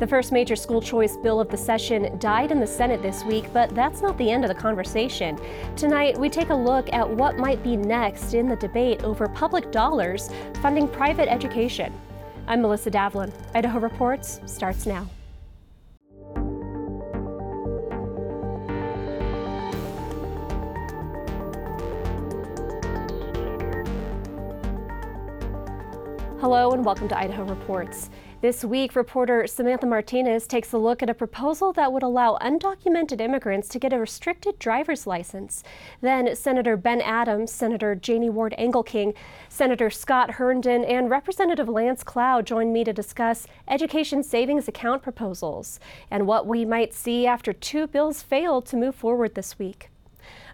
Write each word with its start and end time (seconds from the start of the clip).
The 0.00 0.06
first 0.06 0.32
major 0.32 0.56
school 0.56 0.80
choice 0.80 1.18
bill 1.18 1.40
of 1.40 1.50
the 1.50 1.58
session 1.58 2.16
died 2.18 2.50
in 2.52 2.58
the 2.58 2.66
Senate 2.66 3.02
this 3.02 3.22
week, 3.22 3.44
but 3.52 3.74
that's 3.74 4.00
not 4.00 4.16
the 4.16 4.30
end 4.30 4.46
of 4.46 4.48
the 4.48 4.54
conversation. 4.54 5.38
Tonight, 5.76 6.16
we 6.16 6.30
take 6.30 6.48
a 6.48 6.54
look 6.54 6.90
at 6.94 7.06
what 7.06 7.36
might 7.36 7.62
be 7.62 7.76
next 7.76 8.32
in 8.32 8.48
the 8.48 8.56
debate 8.56 9.04
over 9.04 9.28
public 9.28 9.70
dollars 9.70 10.30
funding 10.62 10.88
private 10.88 11.30
education. 11.30 11.92
I'm 12.46 12.62
Melissa 12.62 12.90
Davlin. 12.90 13.30
Idaho 13.54 13.78
Reports 13.78 14.40
starts 14.46 14.86
now. 14.86 15.06
Hello 26.40 26.70
and 26.70 26.86
welcome 26.86 27.06
to 27.06 27.18
Idaho 27.18 27.44
Reports. 27.44 28.08
This 28.42 28.64
week, 28.64 28.96
reporter 28.96 29.46
Samantha 29.46 29.84
Martinez 29.86 30.46
takes 30.46 30.72
a 30.72 30.78
look 30.78 31.02
at 31.02 31.10
a 31.10 31.14
proposal 31.14 31.74
that 31.74 31.92
would 31.92 32.02
allow 32.02 32.38
undocumented 32.40 33.20
immigrants 33.20 33.68
to 33.68 33.78
get 33.78 33.92
a 33.92 33.98
restricted 33.98 34.58
driver's 34.58 35.06
license. 35.06 35.62
Then, 36.00 36.34
Senator 36.34 36.78
Ben 36.78 37.02
Adams, 37.02 37.52
Senator 37.52 37.94
Janie 37.94 38.30
Ward 38.30 38.54
Engelking, 38.56 39.12
Senator 39.50 39.90
Scott 39.90 40.32
Herndon, 40.32 40.84
and 40.84 41.10
Representative 41.10 41.68
Lance 41.68 42.02
Clow 42.02 42.40
join 42.40 42.72
me 42.72 42.82
to 42.82 42.94
discuss 42.94 43.46
education 43.68 44.22
savings 44.22 44.68
account 44.68 45.02
proposals 45.02 45.78
and 46.10 46.26
what 46.26 46.46
we 46.46 46.64
might 46.64 46.94
see 46.94 47.26
after 47.26 47.52
two 47.52 47.86
bills 47.88 48.22
failed 48.22 48.64
to 48.64 48.76
move 48.78 48.94
forward 48.94 49.34
this 49.34 49.58
week. 49.58 49.90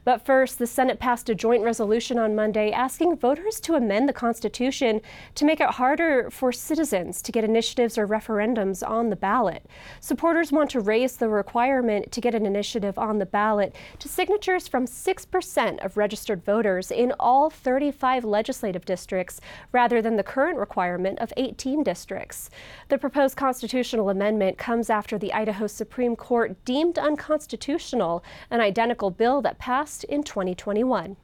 But 0.07 0.25
first, 0.25 0.61
the 0.61 0.69
Senate 0.69 1.01
passed 1.01 1.29
a 1.31 1.35
joint 1.35 1.65
resolution 1.65 2.17
on 2.17 2.37
Monday 2.37 2.71
asking 2.71 3.17
voters 3.17 3.59
to 3.59 3.75
amend 3.75 4.09
the 4.09 4.13
Constitution 4.13 5.01
to 5.35 5.45
make 5.45 5.59
it 5.59 5.71
harder 5.71 6.31
for 6.31 6.53
citizens 6.53 7.21
to 7.23 7.33
get 7.33 7.43
initiatives 7.43 7.99
or 7.99 8.07
referendums 8.07 8.89
on 8.89 9.11
the 9.11 9.17
ballot. 9.17 9.67
Supporters 9.99 10.53
want 10.53 10.71
to 10.71 10.81
raise 10.81 11.17
the 11.17 11.29
requirement 11.29 12.13
to 12.13 12.21
get 12.21 12.37
an 12.37 12.47
initiative 12.47 12.97
on 13.01 13.19
the 13.19 13.27
ballot 13.27 13.75
to 13.99 14.09
signatures 14.09 14.69
from 14.69 14.87
6% 14.87 15.85
of 15.85 15.97
registered 15.97 16.45
voters 16.45 16.93
in 16.93 17.13
all 17.19 17.51
35 17.51 18.25
legislative 18.25 18.85
districts 18.85 19.41
rather 19.73 20.01
than 20.01 20.15
the 20.15 20.23
current 20.23 20.57
requirement 20.57 21.19
of 21.19 21.33
18 21.37 21.83
districts. 21.83 22.49
The 22.91 22.99
proposed 22.99 23.37
constitutional 23.37 24.11
amendment 24.11 24.57
comes 24.57 24.89
after 24.89 25.19
the 25.19 25.33
Idaho 25.33 25.67
Supreme 25.67 26.15
Court 26.15 26.65
deemed 26.65 26.97
unconstitutional 26.97 28.23
an 28.53 28.61
identical 28.61 29.11
bill 29.11 29.43
that 29.43 29.59
passed 29.59 29.96
passed 29.97 30.05
in 30.05 30.23
2021. 30.23 31.17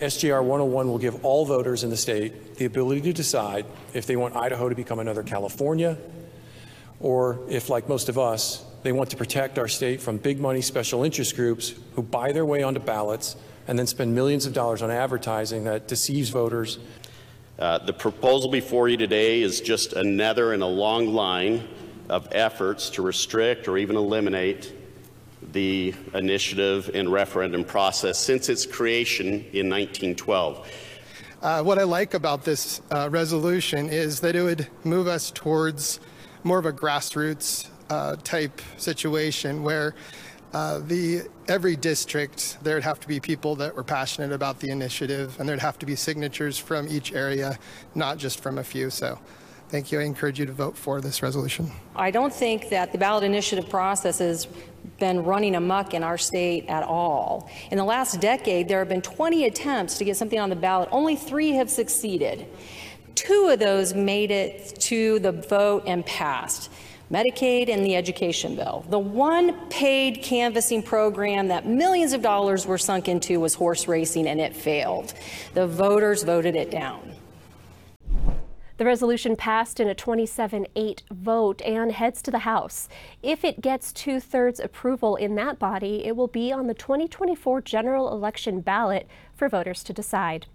SJR 0.00 0.42
101 0.42 0.88
will 0.88 0.98
give 0.98 1.24
all 1.24 1.46
voters 1.46 1.84
in 1.84 1.90
the 1.90 1.96
state 1.96 2.56
the 2.56 2.64
ability 2.64 3.00
to 3.02 3.12
decide 3.12 3.64
if 3.94 4.06
they 4.06 4.16
want 4.16 4.34
Idaho 4.34 4.68
to 4.68 4.74
become 4.74 4.98
another 4.98 5.22
California, 5.22 5.96
or 7.00 7.38
if, 7.48 7.70
like 7.70 7.88
most 7.88 8.08
of 8.08 8.18
us, 8.18 8.64
they 8.82 8.92
want 8.92 9.10
to 9.10 9.16
protect 9.16 9.58
our 9.58 9.68
state 9.68 10.00
from 10.00 10.16
big 10.16 10.40
money 10.40 10.60
special 10.60 11.04
interest 11.04 11.36
groups 11.36 11.74
who 11.94 12.02
buy 12.02 12.32
their 12.32 12.44
way 12.44 12.62
onto 12.62 12.80
ballots 12.80 13.36
and 13.68 13.78
then 13.78 13.86
spend 13.86 14.12
millions 14.12 14.44
of 14.44 14.52
dollars 14.52 14.82
on 14.82 14.90
advertising 14.90 15.64
that 15.64 15.86
deceives 15.86 16.30
voters. 16.30 16.78
Uh, 17.58 17.78
the 17.78 17.92
proposal 17.92 18.50
before 18.50 18.88
you 18.88 18.96
today 18.96 19.40
is 19.40 19.60
just 19.60 19.92
another 19.92 20.52
in 20.52 20.62
a 20.62 20.66
long 20.66 21.06
line 21.06 21.68
of 22.08 22.26
efforts 22.32 22.90
to 22.90 23.02
restrict 23.02 23.68
or 23.68 23.78
even 23.78 23.94
eliminate 23.94 24.72
the 25.52 25.94
initiative 26.14 26.90
and 26.94 27.12
referendum 27.12 27.64
process 27.64 28.18
since 28.18 28.48
its 28.48 28.66
creation 28.66 29.44
in 29.52 29.68
1912. 29.68 30.68
Uh, 31.42 31.62
what 31.62 31.78
I 31.78 31.82
like 31.82 32.14
about 32.14 32.44
this 32.44 32.80
uh, 32.90 33.08
resolution 33.10 33.88
is 33.88 34.20
that 34.20 34.36
it 34.36 34.42
would 34.42 34.68
move 34.84 35.08
us 35.08 35.30
towards 35.30 36.00
more 36.44 36.58
of 36.58 36.66
a 36.66 36.72
grassroots 36.72 37.68
uh, 37.90 38.16
type 38.22 38.60
situation 38.76 39.62
where 39.62 39.94
uh, 40.54 40.78
the 40.80 41.22
every 41.48 41.76
district 41.76 42.58
there 42.62 42.74
would 42.74 42.84
have 42.84 43.00
to 43.00 43.08
be 43.08 43.18
people 43.18 43.56
that 43.56 43.74
were 43.74 43.82
passionate 43.82 44.32
about 44.32 44.60
the 44.60 44.70
initiative 44.70 45.38
and 45.40 45.48
there'd 45.48 45.58
have 45.58 45.78
to 45.78 45.86
be 45.86 45.96
signatures 45.96 46.58
from 46.58 46.86
each 46.88 47.12
area, 47.12 47.58
not 47.94 48.18
just 48.18 48.40
from 48.40 48.58
a 48.58 48.64
few. 48.64 48.90
So 48.90 49.18
Thank 49.72 49.90
you. 49.90 50.00
I 50.00 50.02
encourage 50.02 50.38
you 50.38 50.44
to 50.44 50.52
vote 50.52 50.76
for 50.76 51.00
this 51.00 51.22
resolution. 51.22 51.72
I 51.96 52.10
don't 52.10 52.30
think 52.32 52.68
that 52.68 52.92
the 52.92 52.98
ballot 52.98 53.24
initiative 53.24 53.70
process 53.70 54.18
has 54.18 54.46
been 54.98 55.24
running 55.24 55.54
amuck 55.54 55.94
in 55.94 56.02
our 56.02 56.18
state 56.18 56.66
at 56.68 56.82
all. 56.82 57.50
In 57.70 57.78
the 57.78 57.84
last 57.84 58.20
decade, 58.20 58.68
there 58.68 58.80
have 58.80 58.90
been 58.90 59.00
20 59.00 59.46
attempts 59.46 59.96
to 59.96 60.04
get 60.04 60.18
something 60.18 60.38
on 60.38 60.50
the 60.50 60.56
ballot. 60.56 60.90
Only 60.92 61.16
three 61.16 61.52
have 61.52 61.70
succeeded. 61.70 62.46
Two 63.14 63.48
of 63.50 63.60
those 63.60 63.94
made 63.94 64.30
it 64.30 64.78
to 64.80 65.18
the 65.20 65.32
vote 65.32 65.84
and 65.86 66.04
passed. 66.04 66.70
Medicaid 67.10 67.70
and 67.70 67.82
the 67.82 67.96
education 67.96 68.54
bill. 68.54 68.84
The 68.90 68.98
one 68.98 69.70
paid 69.70 70.22
canvassing 70.22 70.82
program 70.82 71.48
that 71.48 71.66
millions 71.66 72.12
of 72.12 72.20
dollars 72.20 72.66
were 72.66 72.76
sunk 72.76 73.08
into 73.08 73.40
was 73.40 73.54
horse 73.54 73.88
racing 73.88 74.26
and 74.28 74.38
it 74.38 74.54
failed. 74.54 75.14
The 75.54 75.66
voters 75.66 76.24
voted 76.24 76.56
it 76.56 76.70
down. 76.70 77.11
The 78.82 78.86
resolution 78.86 79.36
passed 79.36 79.78
in 79.78 79.86
a 79.86 79.94
27 79.94 80.66
8 80.74 81.02
vote 81.12 81.62
and 81.62 81.92
heads 81.92 82.20
to 82.22 82.32
the 82.32 82.40
House. 82.40 82.88
If 83.22 83.44
it 83.44 83.60
gets 83.60 83.92
two 83.92 84.18
thirds 84.18 84.58
approval 84.58 85.14
in 85.14 85.36
that 85.36 85.60
body, 85.60 86.04
it 86.04 86.16
will 86.16 86.26
be 86.26 86.50
on 86.50 86.66
the 86.66 86.74
2024 86.74 87.60
general 87.60 88.12
election 88.12 88.60
ballot 88.60 89.06
for 89.34 89.48
voters 89.48 89.84
to 89.84 89.92
decide. 89.92 90.46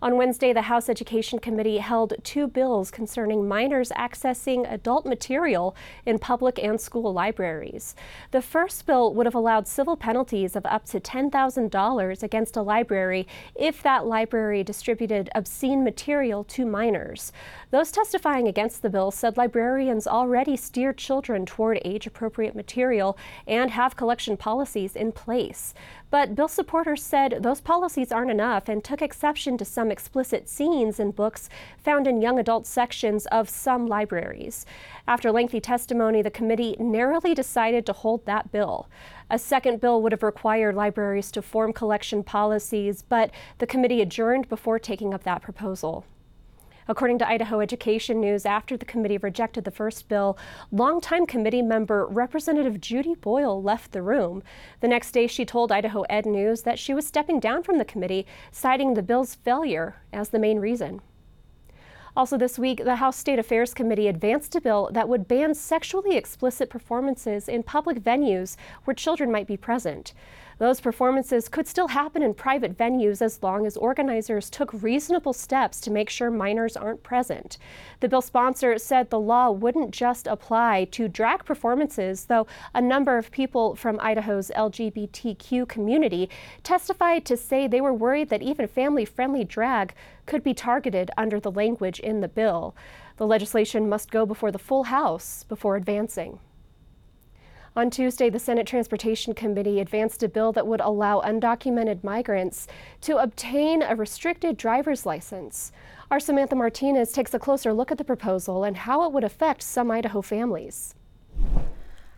On 0.00 0.16
Wednesday, 0.16 0.52
the 0.52 0.62
House 0.62 0.88
Education 0.88 1.40
Committee 1.40 1.78
held 1.78 2.14
two 2.22 2.46
bills 2.46 2.88
concerning 2.88 3.48
minors 3.48 3.90
accessing 3.96 4.72
adult 4.72 5.04
material 5.04 5.74
in 6.06 6.20
public 6.20 6.62
and 6.62 6.80
school 6.80 7.12
libraries. 7.12 7.96
The 8.30 8.40
first 8.40 8.86
bill 8.86 9.12
would 9.14 9.26
have 9.26 9.34
allowed 9.34 9.66
civil 9.66 9.96
penalties 9.96 10.54
of 10.54 10.64
up 10.66 10.84
to 10.90 11.00
$10,000 11.00 12.22
against 12.22 12.56
a 12.56 12.62
library 12.62 13.26
if 13.56 13.82
that 13.82 14.06
library 14.06 14.62
distributed 14.62 15.30
obscene 15.34 15.82
material 15.82 16.44
to 16.44 16.64
minors. 16.64 17.32
Those 17.72 17.90
testifying 17.90 18.46
against 18.46 18.82
the 18.82 18.90
bill 18.90 19.10
said 19.10 19.36
librarians 19.36 20.06
already 20.06 20.56
steer 20.56 20.92
children 20.92 21.44
toward 21.44 21.80
age 21.84 22.06
appropriate 22.06 22.54
material 22.54 23.18
and 23.48 23.72
have 23.72 23.96
collection 23.96 24.36
policies 24.36 24.94
in 24.94 25.10
place. 25.10 25.74
But 26.10 26.36
bill 26.36 26.48
supporters 26.48 27.02
said 27.02 27.38
those 27.42 27.60
policies 27.60 28.12
aren't 28.12 28.30
enough 28.30 28.68
and 28.68 28.82
took 28.82 29.02
exception 29.02 29.58
to 29.58 29.64
some 29.64 29.87
explicit 29.90 30.48
scenes 30.48 31.00
in 31.00 31.10
books 31.10 31.48
found 31.76 32.06
in 32.06 32.22
young 32.22 32.38
adult 32.38 32.66
sections 32.66 33.26
of 33.26 33.48
some 33.48 33.86
libraries. 33.86 34.66
After 35.06 35.32
lengthy 35.32 35.60
testimony, 35.60 36.22
the 36.22 36.30
committee 36.30 36.76
narrowly 36.78 37.34
decided 37.34 37.86
to 37.86 37.92
hold 37.92 38.24
that 38.26 38.52
bill. 38.52 38.88
A 39.30 39.38
second 39.38 39.80
bill 39.80 40.02
would 40.02 40.12
have 40.12 40.22
required 40.22 40.74
libraries 40.74 41.30
to 41.32 41.42
form 41.42 41.72
collection 41.72 42.22
policies, 42.22 43.02
but 43.02 43.30
the 43.58 43.66
committee 43.66 44.00
adjourned 44.00 44.48
before 44.48 44.78
taking 44.78 45.12
up 45.12 45.24
that 45.24 45.42
proposal. 45.42 46.04
According 46.90 47.18
to 47.18 47.28
Idaho 47.28 47.60
Education 47.60 48.18
News, 48.18 48.46
after 48.46 48.74
the 48.74 48.86
committee 48.86 49.18
rejected 49.18 49.64
the 49.64 49.70
first 49.70 50.08
bill, 50.08 50.38
longtime 50.72 51.26
committee 51.26 51.60
member 51.60 52.06
Representative 52.06 52.80
Judy 52.80 53.14
Boyle 53.14 53.62
left 53.62 53.92
the 53.92 54.00
room. 54.00 54.42
The 54.80 54.88
next 54.88 55.12
day, 55.12 55.26
she 55.26 55.44
told 55.44 55.70
Idaho 55.70 56.02
Ed 56.08 56.24
News 56.24 56.62
that 56.62 56.78
she 56.78 56.94
was 56.94 57.06
stepping 57.06 57.40
down 57.40 57.62
from 57.62 57.76
the 57.76 57.84
committee, 57.84 58.26
citing 58.50 58.94
the 58.94 59.02
bill's 59.02 59.34
failure 59.34 59.96
as 60.14 60.30
the 60.30 60.38
main 60.38 60.60
reason. 60.60 61.02
Also, 62.16 62.38
this 62.38 62.58
week, 62.58 62.82
the 62.82 62.96
House 62.96 63.16
State 63.16 63.38
Affairs 63.38 63.74
Committee 63.74 64.08
advanced 64.08 64.56
a 64.56 64.60
bill 64.60 64.90
that 64.92 65.08
would 65.08 65.28
ban 65.28 65.54
sexually 65.54 66.16
explicit 66.16 66.70
performances 66.70 67.48
in 67.48 67.62
public 67.62 68.00
venues 68.02 68.56
where 68.84 68.94
children 68.94 69.30
might 69.30 69.46
be 69.46 69.56
present. 69.56 70.14
Those 70.58 70.80
performances 70.80 71.48
could 71.48 71.68
still 71.68 71.88
happen 71.88 72.20
in 72.20 72.34
private 72.34 72.76
venues 72.76 73.22
as 73.22 73.42
long 73.44 73.64
as 73.64 73.76
organizers 73.76 74.50
took 74.50 74.82
reasonable 74.82 75.32
steps 75.32 75.80
to 75.82 75.90
make 75.90 76.10
sure 76.10 76.32
minors 76.32 76.76
aren't 76.76 77.04
present. 77.04 77.58
The 78.00 78.08
bill 78.08 78.22
sponsor 78.22 78.76
said 78.76 79.10
the 79.10 79.20
law 79.20 79.52
wouldn't 79.52 79.92
just 79.92 80.26
apply 80.26 80.86
to 80.90 81.06
drag 81.06 81.44
performances, 81.44 82.24
though 82.24 82.48
a 82.74 82.80
number 82.80 83.18
of 83.18 83.30
people 83.30 83.76
from 83.76 84.00
Idaho's 84.00 84.50
LGBTQ 84.56 85.68
community 85.68 86.28
testified 86.64 87.24
to 87.26 87.36
say 87.36 87.68
they 87.68 87.80
were 87.80 87.94
worried 87.94 88.28
that 88.30 88.42
even 88.42 88.66
family 88.66 89.04
friendly 89.04 89.44
drag 89.44 89.94
could 90.26 90.42
be 90.42 90.54
targeted 90.54 91.10
under 91.16 91.38
the 91.38 91.52
language 91.52 92.00
in 92.00 92.20
the 92.20 92.28
bill. 92.28 92.74
The 93.16 93.26
legislation 93.26 93.88
must 93.88 94.10
go 94.10 94.26
before 94.26 94.50
the 94.50 94.58
full 94.58 94.84
House 94.84 95.44
before 95.44 95.76
advancing. 95.76 96.40
On 97.78 97.90
Tuesday, 97.90 98.28
the 98.28 98.40
Senate 98.40 98.66
Transportation 98.66 99.34
Committee 99.34 99.78
advanced 99.78 100.24
a 100.24 100.28
bill 100.28 100.50
that 100.50 100.66
would 100.66 100.80
allow 100.80 101.20
undocumented 101.20 102.02
migrants 102.02 102.66
to 103.02 103.18
obtain 103.18 103.82
a 103.82 103.94
restricted 103.94 104.56
driver's 104.56 105.06
license. 105.06 105.70
Our 106.10 106.18
Samantha 106.18 106.56
Martinez 106.56 107.12
takes 107.12 107.34
a 107.34 107.38
closer 107.38 107.72
look 107.72 107.92
at 107.92 107.98
the 107.98 108.02
proposal 108.02 108.64
and 108.64 108.78
how 108.78 109.04
it 109.04 109.12
would 109.12 109.22
affect 109.22 109.62
some 109.62 109.92
Idaho 109.92 110.22
families. 110.22 110.96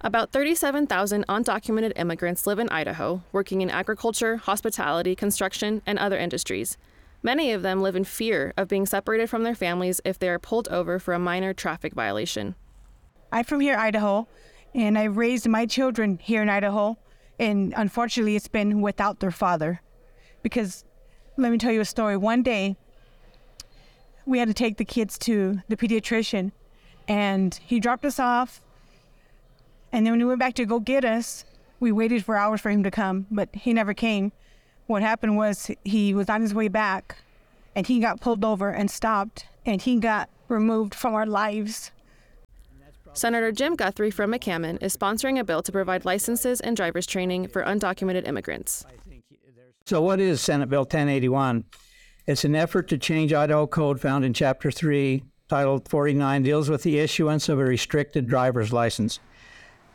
About 0.01 0.33
37,000 0.33 1.27
undocumented 1.27 1.93
immigrants 1.95 2.47
live 2.47 2.59
in 2.59 2.71
Idaho, 2.71 3.23
working 3.31 3.61
in 3.61 3.69
agriculture, 3.69 4.39
hospitality, 4.39 5.15
construction, 5.15 5.83
and 5.85 5.99
other 5.99 6.17
industries. 6.17 6.79
Many 7.23 7.53
of 7.53 7.61
them 7.61 7.83
live 7.83 7.97
in 7.97 8.05
fear 8.05 8.55
of 8.57 8.69
being 8.69 8.87
separated 8.87 9.29
from 9.29 9.43
their 9.43 9.55
families 9.55 10.01
if 10.07 10.19
they 10.19 10.31
are 10.31 10.39
pulled 10.39 10.69
over 10.69 10.99
for 10.99 11.13
a 11.13 11.19
minor 11.19 11.53
traffic 11.53 11.93
violation. 11.93 12.55
I'm 13.31 13.45
from 13.45 13.61
here, 13.61 13.77
Idaho, 13.77 14.27
and 14.75 14.99
I 14.99 15.05
raised 15.05 15.49
my 15.49 15.67
children 15.67 16.19
here 16.23 16.43
in 16.43 16.49
Idaho, 16.49 16.99
and 17.39 17.73
unfortunately, 17.77 18.37
it's 18.37 18.49
been 18.49 18.81
without 18.81 19.21
their 19.21 19.31
father. 19.31 19.81
Because 20.43 20.85
let 21.37 21.51
me 21.51 21.59
tell 21.59 21.73
you 21.73 21.81
a 21.81 21.85
story. 21.85 22.17
One 22.17 22.43
day, 22.43 22.77
we 24.27 24.39
had 24.39 24.49
to 24.49 24.55
take 24.55 24.77
the 24.77 24.85
kids 24.85 25.19
to 25.19 25.63
the 25.69 25.77
pediatrician, 25.77 26.53
and 27.09 27.59
he 27.65 27.81
dropped 27.81 28.05
us 28.05 28.21
off. 28.21 28.61
And 29.93 30.07
then 30.07 30.13
when 30.13 30.21
we 30.21 30.27
went 30.27 30.41
back 30.41 30.55
to 30.55 30.65
go 30.65 30.79
get 30.79 31.05
us, 31.05 31.45
we 31.81 31.91
waited 31.91 32.25
for 32.25 32.37
hours 32.37 32.61
for 32.61 32.71
him 32.71 32.83
to 32.85 32.91
come, 32.91 33.27
but 33.31 33.49
he 33.55 33.73
never 33.73 33.95
came. 33.95 34.33
What 34.87 35.03
happened 35.03 35.37
was 35.37 35.71
he 35.85 36.15
was 36.15 36.29
on 36.29 36.43
his 36.43 36.55
way 36.55 36.69
back, 36.69 37.17
and 37.75 37.87
he 37.87 38.01
got 38.01 38.21
pulled 38.21 38.45
over 38.45 38.71
and 38.71 38.91
stopped, 38.91 39.47
and 39.65 39.81
he 39.81 39.99
got 39.99 40.29
removed 40.49 40.95
from 40.95 41.15
our 41.15 41.27
lives. 41.27 41.91
Senator 43.13 43.51
Jim 43.51 43.75
Guthrie 43.75 44.13
from 44.13 44.33
McCammon 44.33 44.81
is 44.83 44.97
sponsoring 44.97 45.41
a 45.41 45.45
bill 45.45 45.63
to 45.63 45.73
provide 45.73 46.05
licenses 46.05 46.61
and 46.61 46.77
driver's 46.77 47.07
training 47.07 47.49
for 47.49 47.63
undocumented 47.65 48.27
immigrants. 48.27 48.87
So, 49.87 50.01
what 50.01 50.21
is 50.21 50.41
Senate 50.41 50.69
Bill 50.69 50.83
1081? 50.83 51.65
It's 52.27 52.45
an 52.45 52.55
effort 52.55 52.87
to 52.89 52.99
change 52.99 53.33
Idaho 53.33 53.67
Code 53.67 54.01
found 54.01 54.25
in 54.25 54.33
Chapter 54.33 54.71
3, 54.71 55.25
Title 55.49 55.83
49, 55.89 56.43
deals 56.45 56.71
with 56.71 56.85
the 56.85 57.01
issuance 57.01 57.49
of 57.49 57.59
a 57.59 57.65
restricted 57.65 58.29
driver's 58.29 58.73
license. 58.73 59.19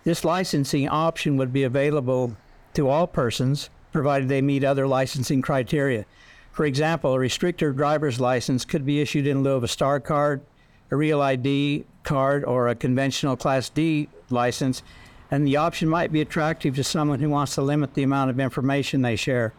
This 0.04 0.26
licensing 0.26 0.90
option 0.90 1.38
would 1.38 1.54
be 1.54 1.64
available 1.64 2.36
to 2.74 2.90
all 2.90 3.08
persons, 3.08 3.70
provided 3.94 4.28
they 4.28 4.42
meet 4.42 4.66
other 4.66 4.88
licensing 4.88 5.42
criteria. 5.42 6.06
For 6.52 6.66
example, 6.66 7.14
a 7.14 7.20
restricted 7.20 7.78
driver's 7.78 8.20
license 8.20 8.66
could 8.66 8.86
be 8.86 9.00
issued 9.00 9.26
in 9.26 9.42
lieu 9.42 9.54
of 9.54 9.64
a 9.64 9.70
star 9.70 10.02
card, 10.02 10.42
a 10.92 10.98
real 10.98 11.22
ID 11.22 11.86
card, 12.06 12.46
or 12.46 12.68
a 12.68 12.76
conventional 12.76 13.36
Class 13.36 13.68
D 13.70 14.08
license, 14.30 14.82
and 15.30 15.46
the 15.46 15.58
option 15.58 15.90
might 15.90 16.12
be 16.12 16.22
attractive 16.22 16.76
to 16.76 16.84
someone 16.84 17.20
who 17.20 17.30
wants 17.30 17.56
to 17.56 17.62
limit 17.62 17.94
the 17.94 18.04
amount 18.04 18.30
of 18.30 18.40
information 18.40 19.02
they 19.02 19.16
share. 19.16 19.54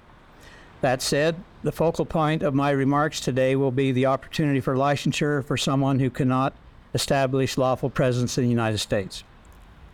That 0.81 1.03
said, 1.03 1.37
the 1.63 1.73
focal 1.73 2.07
point 2.07 2.43
of 2.43 2.55
my 2.55 2.71
remarks 2.71 3.21
today 3.21 3.57
will 3.57 3.73
be 3.73 3.93
the 3.93 4.07
opportunity 4.07 4.61
for 4.61 4.77
licensure 4.77 5.45
for 5.45 5.57
someone 5.57 5.99
who 5.99 6.11
cannot 6.11 6.55
establish 6.95 7.59
lawful 7.59 7.91
presence 7.91 8.39
in 8.39 8.45
the 8.45 8.51
United 8.51 8.79
States. 8.79 9.25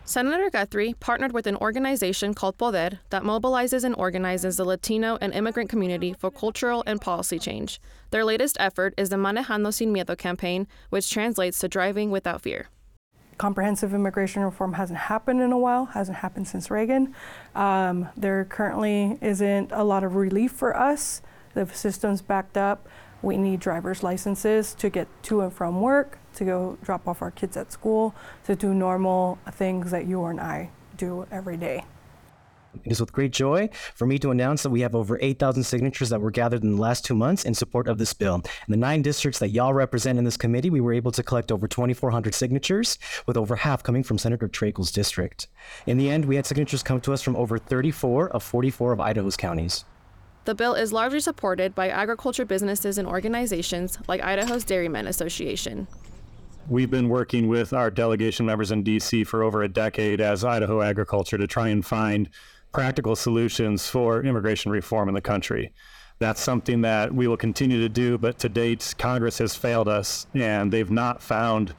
Senator 0.05 0.49
Guthrie 0.49 0.95
partnered 0.99 1.31
with 1.31 1.47
an 1.47 1.55
organization 1.55 2.33
called 2.33 2.57
Poder 2.57 2.99
that 3.09 3.23
mobilizes 3.23 3.85
and 3.85 3.95
organizes 3.95 4.57
the 4.57 4.65
Latino 4.65 5.17
and 5.21 5.33
immigrant 5.33 5.69
community 5.69 6.13
for 6.19 6.29
cultural 6.29 6.83
and 6.85 6.99
policy 6.99 7.39
change. 7.39 7.79
Their 8.11 8.25
latest 8.25 8.57
effort 8.59 8.93
is 8.97 9.09
the 9.09 9.15
Manejando 9.15 9.73
Sin 9.73 9.93
Miedo 9.93 10.17
campaign, 10.17 10.67
which 10.89 11.09
translates 11.09 11.57
to 11.59 11.69
driving 11.69 12.11
without 12.11 12.41
fear. 12.41 12.67
Comprehensive 13.37 13.93
immigration 13.93 14.43
reform 14.43 14.73
hasn't 14.73 14.99
happened 14.99 15.41
in 15.41 15.53
a 15.53 15.57
while, 15.57 15.85
hasn't 15.85 16.17
happened 16.17 16.49
since 16.49 16.69
Reagan. 16.69 17.15
Um, 17.55 18.09
there 18.17 18.43
currently 18.43 19.17
isn't 19.21 19.71
a 19.71 19.85
lot 19.85 20.03
of 20.03 20.15
relief 20.15 20.51
for 20.51 20.77
us. 20.77 21.21
The 21.53 21.65
system's 21.67 22.21
backed 22.21 22.57
up. 22.57 22.89
We 23.21 23.37
need 23.37 23.61
driver's 23.61 24.03
licenses 24.03 24.73
to 24.75 24.89
get 24.89 25.07
to 25.23 25.39
and 25.41 25.53
from 25.53 25.79
work, 25.79 26.19
to 26.35 26.45
go 26.45 26.77
drop 26.83 27.07
off 27.07 27.21
our 27.21 27.31
kids 27.31 27.57
at 27.57 27.71
school, 27.71 28.13
to 28.45 28.55
do 28.55 28.73
normal 28.73 29.37
things 29.51 29.91
that 29.91 30.05
you 30.05 30.25
and 30.25 30.39
I 30.39 30.69
do 30.97 31.27
every 31.31 31.57
day. 31.57 31.83
It 32.83 32.91
is 32.91 32.99
with 32.99 33.13
great 33.13 33.31
joy 33.31 33.69
for 33.93 34.07
me 34.07 34.17
to 34.19 34.31
announce 34.31 34.63
that 34.63 34.71
we 34.71 34.81
have 34.81 34.95
over 34.95 35.19
8,000 35.21 35.63
signatures 35.63 36.09
that 36.09 36.21
were 36.21 36.31
gathered 36.31 36.63
in 36.63 36.75
the 36.75 36.81
last 36.81 37.05
two 37.05 37.13
months 37.13 37.45
in 37.45 37.53
support 37.53 37.87
of 37.87 37.97
this 37.97 38.13
bill. 38.13 38.35
In 38.35 38.71
the 38.71 38.77
nine 38.77 39.01
districts 39.01 39.39
that 39.39 39.49
y'all 39.49 39.73
represent 39.73 40.17
in 40.17 40.25
this 40.25 40.37
committee, 40.37 40.69
we 40.69 40.81
were 40.81 40.93
able 40.93 41.11
to 41.11 41.23
collect 41.23 41.51
over 41.51 41.67
2,400 41.67 42.33
signatures, 42.33 42.97
with 43.27 43.37
over 43.37 43.57
half 43.57 43.83
coming 43.83 44.03
from 44.03 44.17
Senator 44.17 44.47
Trakel's 44.47 44.91
district. 44.91 45.47
In 45.85 45.97
the 45.97 46.09
end, 46.09 46.25
we 46.25 46.35
had 46.35 46.45
signatures 46.45 46.83
come 46.83 46.99
to 47.01 47.13
us 47.13 47.21
from 47.21 47.35
over 47.35 47.57
34 47.57 48.29
of 48.29 48.43
44 48.43 48.93
of 48.93 48.99
Idaho's 48.99 49.37
counties. 49.37 49.85
The 50.45 50.55
bill 50.55 50.73
is 50.73 50.91
largely 50.91 51.21
supported 51.21 51.73
by 51.73 51.87
agriculture 51.87 52.43
businesses 52.43 52.97
and 52.97 53.07
organizations 53.07 53.97
like 54.07 54.21
Idaho's 54.21 54.65
Dairymen 54.65 55.07
Association. 55.07 55.87
We've 56.69 56.89
been 56.89 57.09
working 57.09 57.49
with 57.49 57.73
our 57.73 57.91
delegation 57.91 58.45
members 58.45 58.71
in 58.71 58.85
DC 58.85 59.27
for 59.27 59.43
over 59.43 59.63
a 59.63 59.67
decade 59.67 60.21
as 60.21 60.45
Idaho 60.45 60.81
Agriculture 60.81 61.37
to 61.37 61.45
try 61.45 61.67
and 61.67 61.85
find 61.85 62.29
practical 62.71 63.17
solutions 63.17 63.89
for 63.89 64.23
immigration 64.23 64.71
reform 64.71 65.09
in 65.09 65.13
the 65.13 65.21
country. 65.21 65.73
That's 66.19 66.39
something 66.39 66.81
that 66.81 67.13
we 67.13 67.27
will 67.27 67.35
continue 67.35 67.81
to 67.81 67.89
do, 67.89 68.17
but 68.17 68.39
to 68.39 68.49
date, 68.49 68.95
Congress 68.97 69.39
has 69.39 69.55
failed 69.57 69.89
us, 69.89 70.25
and 70.33 70.71
they've 70.71 70.89
not 70.89 71.21
found 71.21 71.75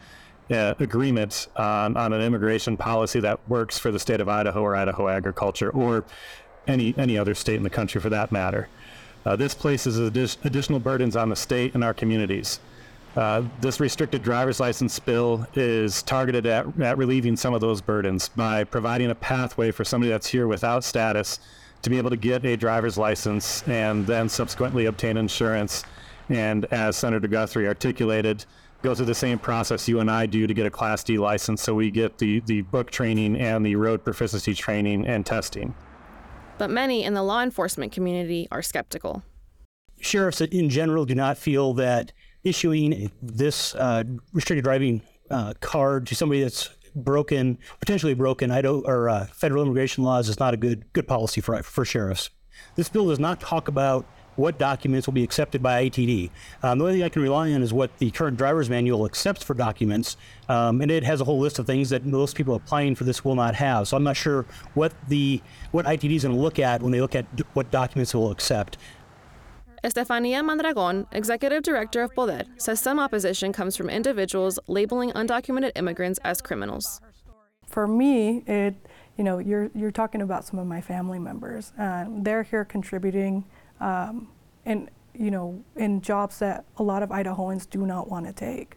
uh, 0.50 0.74
agreement 0.78 1.48
on, 1.56 1.96
an 1.96 2.20
immigration 2.20 2.76
policy 2.76 3.20
that 3.20 3.40
works 3.48 3.78
for 3.78 3.90
the 3.90 3.98
state 3.98 4.20
of 4.20 4.28
Idaho 4.28 4.60
or 4.60 4.76
Idaho 4.76 5.08
agriculture 5.08 5.70
or 5.70 6.04
any, 6.66 6.94
any 6.98 7.16
other 7.16 7.34
state 7.34 7.56
in 7.56 7.62
the 7.62 7.70
country 7.70 8.02
for 8.02 8.10
that 8.10 8.30
matter. 8.30 8.68
Uh, 9.24 9.34
this 9.34 9.54
places 9.54 9.98
addi- 9.98 10.36
additional 10.44 10.78
burdens 10.78 11.16
on 11.16 11.30
the 11.30 11.36
state 11.36 11.74
and 11.74 11.82
our 11.82 11.94
communities. 11.94 12.60
Uh, 13.16 13.44
this 13.60 13.78
restricted 13.78 14.22
driver's 14.22 14.58
license 14.58 14.98
bill 14.98 15.46
is 15.54 16.02
targeted 16.02 16.46
at, 16.46 16.66
at 16.80 16.98
relieving 16.98 17.36
some 17.36 17.54
of 17.54 17.60
those 17.60 17.80
burdens 17.80 18.28
by 18.30 18.64
providing 18.64 19.10
a 19.10 19.14
pathway 19.14 19.70
for 19.70 19.84
somebody 19.84 20.10
that's 20.10 20.26
here 20.26 20.48
without 20.48 20.82
status 20.82 21.38
to 21.82 21.90
be 21.90 21.98
able 21.98 22.10
to 22.10 22.16
get 22.16 22.44
a 22.44 22.56
driver's 22.56 22.98
license 22.98 23.62
and 23.68 24.06
then 24.06 24.28
subsequently 24.28 24.86
obtain 24.86 25.16
insurance. 25.16 25.84
And 26.28 26.64
as 26.72 26.96
Senator 26.96 27.28
Guthrie 27.28 27.68
articulated, 27.68 28.44
go 28.82 28.94
through 28.94 29.06
the 29.06 29.14
same 29.14 29.38
process 29.38 29.86
you 29.86 30.00
and 30.00 30.10
I 30.10 30.26
do 30.26 30.46
to 30.46 30.54
get 30.54 30.66
a 30.66 30.70
Class 30.70 31.04
D 31.04 31.16
license 31.16 31.62
so 31.62 31.74
we 31.74 31.90
get 31.90 32.18
the, 32.18 32.40
the 32.40 32.62
book 32.62 32.90
training 32.90 33.36
and 33.40 33.64
the 33.64 33.76
road 33.76 34.02
proficiency 34.02 34.54
training 34.54 35.06
and 35.06 35.24
testing. 35.24 35.74
But 36.58 36.70
many 36.70 37.04
in 37.04 37.14
the 37.14 37.22
law 37.22 37.42
enforcement 37.42 37.92
community 37.92 38.48
are 38.50 38.62
skeptical. 38.62 39.22
Sheriffs 40.00 40.40
in 40.40 40.68
general 40.68 41.04
do 41.04 41.14
not 41.14 41.38
feel 41.38 41.74
that 41.74 42.12
issuing 42.44 43.10
this 43.22 43.74
uh, 43.74 44.04
restricted 44.32 44.64
driving 44.64 45.02
uh, 45.30 45.54
card 45.60 46.06
to 46.08 46.14
somebody 46.14 46.42
that's 46.42 46.70
broken, 46.94 47.58
potentially 47.80 48.14
broken, 48.14 48.50
I 48.50 48.62
don't, 48.62 48.86
or 48.86 49.08
uh, 49.08 49.26
federal 49.26 49.62
immigration 49.62 50.04
laws 50.04 50.28
is 50.28 50.38
not 50.38 50.54
a 50.54 50.56
good 50.56 50.92
good 50.92 51.08
policy 51.08 51.40
for 51.40 51.62
for 51.62 51.84
sheriffs. 51.84 52.30
This 52.76 52.88
bill 52.88 53.08
does 53.08 53.18
not 53.18 53.40
talk 53.40 53.68
about 53.68 54.06
what 54.36 54.58
documents 54.58 55.06
will 55.06 55.14
be 55.14 55.22
accepted 55.22 55.62
by 55.62 55.88
ITD. 55.88 56.30
Um, 56.62 56.78
the 56.78 56.84
only 56.84 56.96
thing 56.96 57.04
I 57.04 57.08
can 57.08 57.22
rely 57.22 57.52
on 57.52 57.62
is 57.62 57.72
what 57.72 57.96
the 57.98 58.10
current 58.10 58.36
driver's 58.36 58.68
manual 58.68 59.06
accepts 59.06 59.44
for 59.44 59.54
documents, 59.54 60.16
um, 60.48 60.80
and 60.80 60.90
it 60.90 61.04
has 61.04 61.20
a 61.20 61.24
whole 61.24 61.38
list 61.38 61.58
of 61.58 61.66
things 61.66 61.90
that 61.90 62.04
most 62.04 62.36
people 62.36 62.54
applying 62.54 62.94
for 62.94 63.04
this 63.04 63.24
will 63.24 63.36
not 63.36 63.54
have. 63.54 63.88
So 63.88 63.96
I'm 63.96 64.04
not 64.04 64.16
sure 64.16 64.44
what 64.74 64.92
the 65.08 65.40
what 65.70 65.86
ITD 65.86 66.16
is 66.16 66.22
going 66.24 66.34
to 66.34 66.40
look 66.40 66.58
at 66.58 66.82
when 66.82 66.92
they 66.92 67.00
look 67.00 67.14
at 67.14 67.26
what 67.54 67.70
documents 67.70 68.14
it 68.14 68.16
will 68.16 68.30
accept. 68.30 68.76
Estefania 69.84 70.42
Mondragon, 70.42 71.06
executive 71.12 71.62
director 71.62 72.02
of 72.02 72.14
Poder, 72.14 72.44
says 72.56 72.80
some 72.80 72.98
opposition 72.98 73.52
comes 73.52 73.76
from 73.76 73.90
individuals 73.90 74.58
labeling 74.66 75.12
undocumented 75.12 75.72
immigrants 75.76 76.18
as 76.24 76.40
criminals. 76.40 77.02
For 77.66 77.86
me, 77.86 78.42
it 78.46 78.74
you 79.18 79.24
know 79.24 79.38
you're 79.38 79.70
you're 79.74 79.90
talking 79.90 80.22
about 80.22 80.46
some 80.46 80.58
of 80.58 80.66
my 80.66 80.80
family 80.80 81.18
members. 81.18 81.74
Uh, 81.78 82.06
they're 82.08 82.44
here 82.44 82.64
contributing, 82.64 83.44
um, 83.78 84.28
and 84.64 84.88
you 85.12 85.30
know 85.30 85.62
in 85.76 86.00
jobs 86.00 86.38
that 86.38 86.64
a 86.78 86.82
lot 86.82 87.02
of 87.02 87.10
Idahoans 87.10 87.68
do 87.68 87.84
not 87.84 88.08
want 88.08 88.24
to 88.24 88.32
take. 88.32 88.76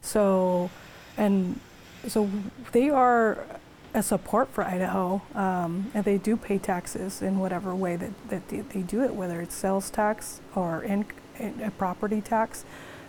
So, 0.00 0.70
and 1.16 1.60
so 2.08 2.28
they 2.72 2.90
are 2.90 3.46
a 3.94 4.02
support 4.02 4.48
for 4.48 4.64
Idaho, 4.64 5.22
um, 5.34 5.90
and 5.94 6.04
they 6.04 6.18
do 6.18 6.36
pay 6.36 6.58
taxes 6.58 7.22
in 7.22 7.38
whatever 7.38 7.74
way 7.74 7.96
that, 7.96 8.10
that 8.28 8.48
they, 8.48 8.60
they 8.60 8.80
do 8.82 9.02
it, 9.02 9.14
whether 9.14 9.40
it's 9.40 9.54
sales 9.54 9.90
tax 9.90 10.40
or 10.54 10.82
in, 10.82 11.06
in 11.38 11.60
a 11.62 11.70
property 11.70 12.20
tax. 12.20 12.64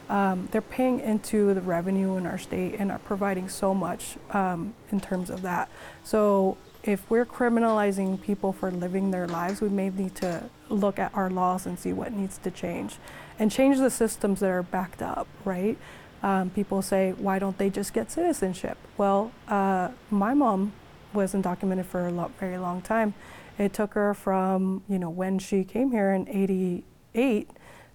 Um, 0.10 0.48
they're 0.52 0.62
paying 0.62 1.00
into 1.00 1.54
the 1.54 1.62
revenue 1.62 2.16
in 2.18 2.26
our 2.26 2.40
state 2.40 2.76
and 2.80 2.92
are 2.92 3.00
providing 3.00 3.48
so 3.48 3.76
much 3.76 4.18
um, 4.32 4.74
in 4.92 5.00
terms 5.00 5.30
of 5.30 5.44
that. 5.44 5.70
So 6.04 6.58
if 6.84 7.08
we're 7.12 7.26
criminalizing 7.26 8.22
people 8.22 8.52
for 8.52 8.72
living 8.72 9.12
their 9.12 9.28
lives, 9.28 9.62
we 9.62 9.70
may 9.70 9.90
need 9.90 10.16
to 10.16 10.50
look 10.70 10.98
at 10.98 11.14
our 11.14 11.30
laws 11.30 11.66
and 11.66 11.78
see 11.78 11.94
what 11.94 12.14
needs 12.14 12.38
to 12.40 12.50
change 12.50 12.98
and 13.38 13.52
change 13.52 13.78
the 13.78 13.90
systems 13.90 14.40
that 14.42 14.50
are 14.50 14.64
backed 14.64 15.02
up, 15.02 15.28
right? 15.46 15.78
Um, 16.22 16.50
people 16.50 16.82
say, 16.82 17.14
why 17.18 17.40
don't 17.40 17.58
they 17.58 17.70
just 17.70 17.94
get 17.94 18.12
citizenship? 18.12 18.78
Well, 18.98 19.32
uh, 19.48 19.90
my 20.10 20.34
mom 20.34 20.74
was 21.14 21.34
undocumented 21.34 21.86
for 21.86 22.08
a 22.08 22.30
very 22.40 22.58
long 22.58 22.82
time. 22.82 23.14
It 23.58 23.74
took 23.74 23.94
her 23.94 24.14
from, 24.14 24.84
you 24.88 25.00
know, 25.00 25.10
when 25.10 25.40
she 25.40 25.64
came 25.64 25.92
here 25.92 26.12
in 26.12 26.28
88 26.28 27.50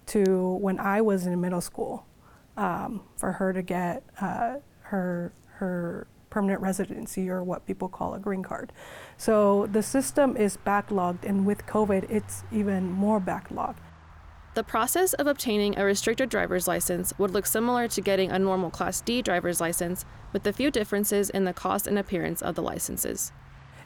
to 0.07 0.53
when 0.61 0.79
I 0.79 1.01
was 1.01 1.25
in 1.25 1.39
middle 1.39 1.61
school 1.61 2.05
um, 2.57 3.01
for 3.17 3.33
her 3.33 3.53
to 3.53 3.61
get 3.61 4.03
uh, 4.21 4.55
her, 4.81 5.31
her 5.53 6.07
permanent 6.29 6.61
residency 6.61 7.29
or 7.29 7.43
what 7.43 7.65
people 7.65 7.87
call 7.87 8.13
a 8.13 8.19
green 8.19 8.43
card. 8.43 8.73
So 9.17 9.67
the 9.67 9.81
system 9.81 10.35
is 10.35 10.57
backlogged, 10.57 11.23
and 11.23 11.45
with 11.45 11.65
COVID, 11.65 12.11
it's 12.11 12.43
even 12.51 12.91
more 12.91 13.21
backlogged. 13.21 13.77
The 14.55 14.63
process 14.63 15.13
of 15.13 15.27
obtaining 15.27 15.77
a 15.77 15.83
restricted 15.83 16.29
driver's 16.29 16.65
license 16.65 17.13
would 17.17 17.31
look 17.31 17.45
similar 17.45 17.89
to 17.89 17.99
getting 17.99 18.31
a 18.31 18.39
normal 18.39 18.69
Class 18.69 19.01
D 19.01 19.21
driver's 19.21 19.59
license, 19.59 20.05
with 20.31 20.47
a 20.47 20.53
few 20.53 20.71
differences 20.71 21.29
in 21.29 21.43
the 21.43 21.51
cost 21.51 21.87
and 21.87 21.99
appearance 21.99 22.41
of 22.41 22.55
the 22.55 22.61
licenses. 22.61 23.33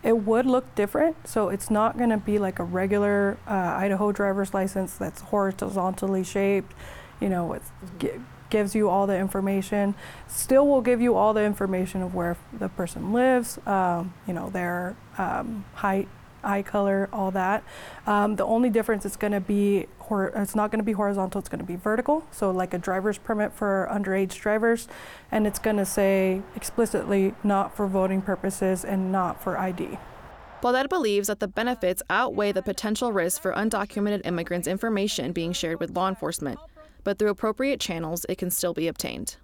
It 0.03 0.19
would 0.19 0.45
look 0.45 0.75
different, 0.75 1.27
so 1.27 1.49
it's 1.49 1.71
not 1.71 1.97
going 1.97 2.11
to 2.11 2.17
be 2.17 2.37
like 2.37 2.59
a 2.59 2.63
regular 2.63 3.37
uh, 3.47 3.51
Idaho 3.51 4.11
driver's 4.11 4.53
license 4.53 4.93
that's 4.93 5.21
horizontally 5.21 6.23
shaped. 6.23 6.71
You 7.19 7.29
know, 7.29 7.53
it 7.53 7.63
gi- 7.97 8.21
gives 8.51 8.75
you 8.75 8.89
all 8.89 9.07
the 9.07 9.17
information. 9.17 9.95
Still, 10.27 10.67
will 10.67 10.81
give 10.81 11.01
you 11.01 11.15
all 11.15 11.33
the 11.33 11.43
information 11.43 12.03
of 12.03 12.13
where 12.13 12.37
the 12.53 12.69
person 12.69 13.11
lives. 13.11 13.57
Um, 13.65 14.13
you 14.27 14.33
know, 14.33 14.51
their 14.51 14.95
um, 15.17 15.65
height, 15.73 16.07
eye 16.43 16.61
color, 16.61 17.09
all 17.11 17.31
that. 17.31 17.63
Um, 18.07 18.37
the 18.37 18.45
only 18.45 18.69
difference 18.69 19.05
is 19.05 19.15
going 19.15 19.33
to 19.33 19.41
be 19.41 19.87
hor- 20.09 20.33
it's 20.35 20.55
not 20.55 20.71
going 20.71 20.79
to 20.79 20.85
be 20.85 20.91
horizontal. 20.91 21.39
It's 21.39 21.47
going 21.47 21.59
to 21.59 21.65
be 21.65 21.77
vertical. 21.77 22.25
So 22.31 22.51
like 22.51 22.73
a 22.73 22.77
driver's 22.77 23.17
permit 23.17 23.53
for 23.53 23.87
underage 23.91 24.37
drivers, 24.39 24.87
and 25.31 25.47
it's 25.47 25.59
going 25.59 25.77
to 25.77 25.85
say 25.85 26.41
explicitly 26.55 27.33
not 27.43 27.75
for 27.75 27.87
voting 27.87 28.21
purposes 28.21 28.83
and 28.83 29.11
not 29.11 29.41
for 29.41 29.57
ID. 29.57 29.97
Baudette 30.61 30.89
believes 30.89 31.27
that 31.27 31.39
the 31.39 31.47
benefits 31.47 32.03
outweigh 32.09 32.51
the 32.51 32.61
potential 32.61 33.13
risk 33.13 33.41
for 33.41 33.53
undocumented 33.53 34.25
immigrants' 34.25 34.67
information 34.67 35.31
being 35.31 35.53
shared 35.53 35.79
with 35.79 35.95
law 35.95 36.09
enforcement, 36.09 36.59
but 37.05 37.17
through 37.17 37.29
appropriate 37.29 37.79
channels, 37.79 38.25
it 38.27 38.37
can 38.37 38.51
still 38.51 38.73
be 38.73 38.89
obtained. 38.89 39.37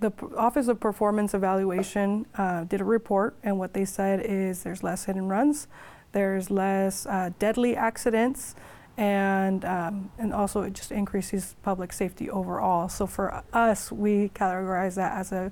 The 0.00 0.10
P- 0.10 0.26
Office 0.36 0.68
of 0.68 0.78
Performance 0.78 1.32
Evaluation 1.32 2.26
uh, 2.36 2.64
did 2.64 2.82
a 2.82 2.84
report, 2.84 3.34
and 3.42 3.58
what 3.58 3.72
they 3.72 3.86
said 3.86 4.20
is 4.20 4.62
there's 4.62 4.82
less 4.82 5.04
hit 5.04 5.16
and 5.16 5.30
runs, 5.30 5.68
there's 6.12 6.50
less 6.50 7.06
uh, 7.06 7.30
deadly 7.38 7.74
accidents, 7.76 8.54
and 9.00 9.64
um, 9.64 10.12
and 10.18 10.34
also 10.34 10.60
it 10.60 10.74
just 10.74 10.92
increases 10.92 11.56
public 11.62 11.90
safety 11.90 12.28
overall. 12.28 12.88
So 12.90 13.06
for 13.06 13.42
us, 13.52 13.90
we 13.90 14.28
categorize 14.34 14.94
that 14.96 15.16
as 15.16 15.32
a 15.32 15.50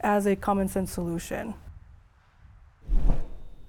as 0.00 0.26
a 0.26 0.34
common 0.34 0.66
sense 0.66 0.90
solution. 0.90 1.54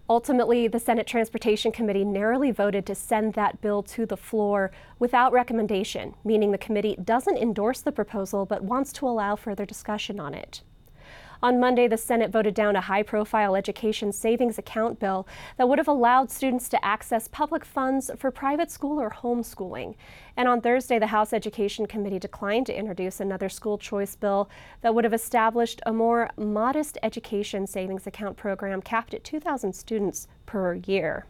Ultimately, 0.09 0.67
the 0.67 0.79
Senate 0.79 1.05
Transportation 1.05 1.71
Committee 1.71 2.03
narrowly 2.03 2.51
voted 2.51 2.85
to 2.87 2.95
send 2.95 3.35
that 3.35 3.61
bill 3.61 3.83
to 3.83 4.05
the 4.07 4.17
floor 4.17 4.71
without 4.97 5.31
recommendation, 5.31 6.15
meaning 6.25 6.51
the 6.51 6.57
committee 6.57 6.97
doesn't 7.01 7.37
endorse 7.37 7.79
the 7.79 7.91
proposal 7.91 8.45
but 8.47 8.63
wants 8.63 8.91
to 8.93 9.07
allow 9.07 9.35
further 9.35 9.65
discussion 9.65 10.19
on 10.19 10.33
it. 10.33 10.63
On 11.43 11.59
Monday, 11.59 11.87
the 11.87 11.97
Senate 11.97 12.29
voted 12.29 12.53
down 12.53 12.75
a 12.75 12.81
high 12.81 13.01
profile 13.01 13.55
education 13.55 14.11
savings 14.11 14.59
account 14.59 14.99
bill 14.99 15.27
that 15.57 15.67
would 15.67 15.79
have 15.79 15.87
allowed 15.87 16.29
students 16.29 16.69
to 16.69 16.85
access 16.85 17.27
public 17.27 17.65
funds 17.65 18.11
for 18.15 18.29
private 18.29 18.69
school 18.69 19.01
or 19.01 19.09
homeschooling. 19.09 19.95
And 20.37 20.47
on 20.47 20.61
Thursday, 20.61 20.99
the 20.99 21.07
House 21.07 21.33
Education 21.33 21.87
Committee 21.87 22.19
declined 22.19 22.67
to 22.67 22.77
introduce 22.77 23.19
another 23.19 23.49
school 23.49 23.79
choice 23.79 24.15
bill 24.15 24.51
that 24.81 24.93
would 24.93 25.03
have 25.03 25.15
established 25.15 25.81
a 25.83 25.91
more 25.91 26.29
modest 26.37 26.99
education 27.01 27.65
savings 27.65 28.05
account 28.05 28.37
program 28.37 28.79
capped 28.79 29.15
at 29.15 29.23
2,000 29.23 29.73
students 29.73 30.27
per 30.45 30.75
year. 30.75 31.25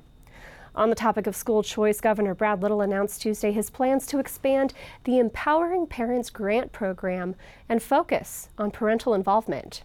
On 0.75 0.89
the 0.89 0.95
topic 0.95 1.25
of 1.25 1.37
school 1.37 1.63
choice, 1.63 2.01
Governor 2.01 2.35
Brad 2.35 2.61
Little 2.61 2.81
announced 2.81 3.21
Tuesday 3.21 3.53
his 3.53 3.69
plans 3.69 4.05
to 4.07 4.19
expand 4.19 4.73
the 5.05 5.19
Empowering 5.19 5.87
Parents 5.87 6.29
Grant 6.29 6.73
Program 6.73 7.35
and 7.69 7.81
focus 7.81 8.49
on 8.57 8.71
parental 8.71 9.13
involvement. 9.13 9.83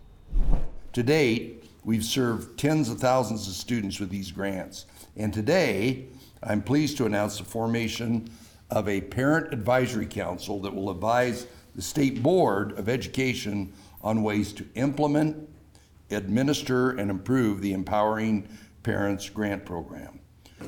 To 0.92 1.02
date, 1.02 1.64
we've 1.84 2.04
served 2.04 2.58
tens 2.58 2.88
of 2.88 2.98
thousands 2.98 3.46
of 3.48 3.54
students 3.54 4.00
with 4.00 4.08
these 4.08 4.30
grants. 4.30 4.86
And 5.16 5.32
today, 5.32 6.06
I'm 6.42 6.62
pleased 6.62 6.96
to 6.98 7.06
announce 7.06 7.38
the 7.38 7.44
formation 7.44 8.30
of 8.70 8.88
a 8.88 9.00
parent 9.00 9.52
advisory 9.52 10.06
council 10.06 10.60
that 10.62 10.74
will 10.74 10.90
advise 10.90 11.46
the 11.74 11.82
State 11.82 12.22
Board 12.22 12.72
of 12.78 12.88
Education 12.88 13.72
on 14.00 14.22
ways 14.22 14.52
to 14.54 14.66
implement, 14.74 15.48
administer, 16.10 16.90
and 16.92 17.10
improve 17.10 17.60
the 17.60 17.72
Empowering 17.72 18.48
Parents 18.82 19.28
Grant 19.28 19.64
Program. 19.64 20.20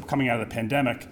Coming 0.07 0.29
out 0.29 0.41
of 0.41 0.49
the 0.49 0.55
pandemic, 0.55 1.07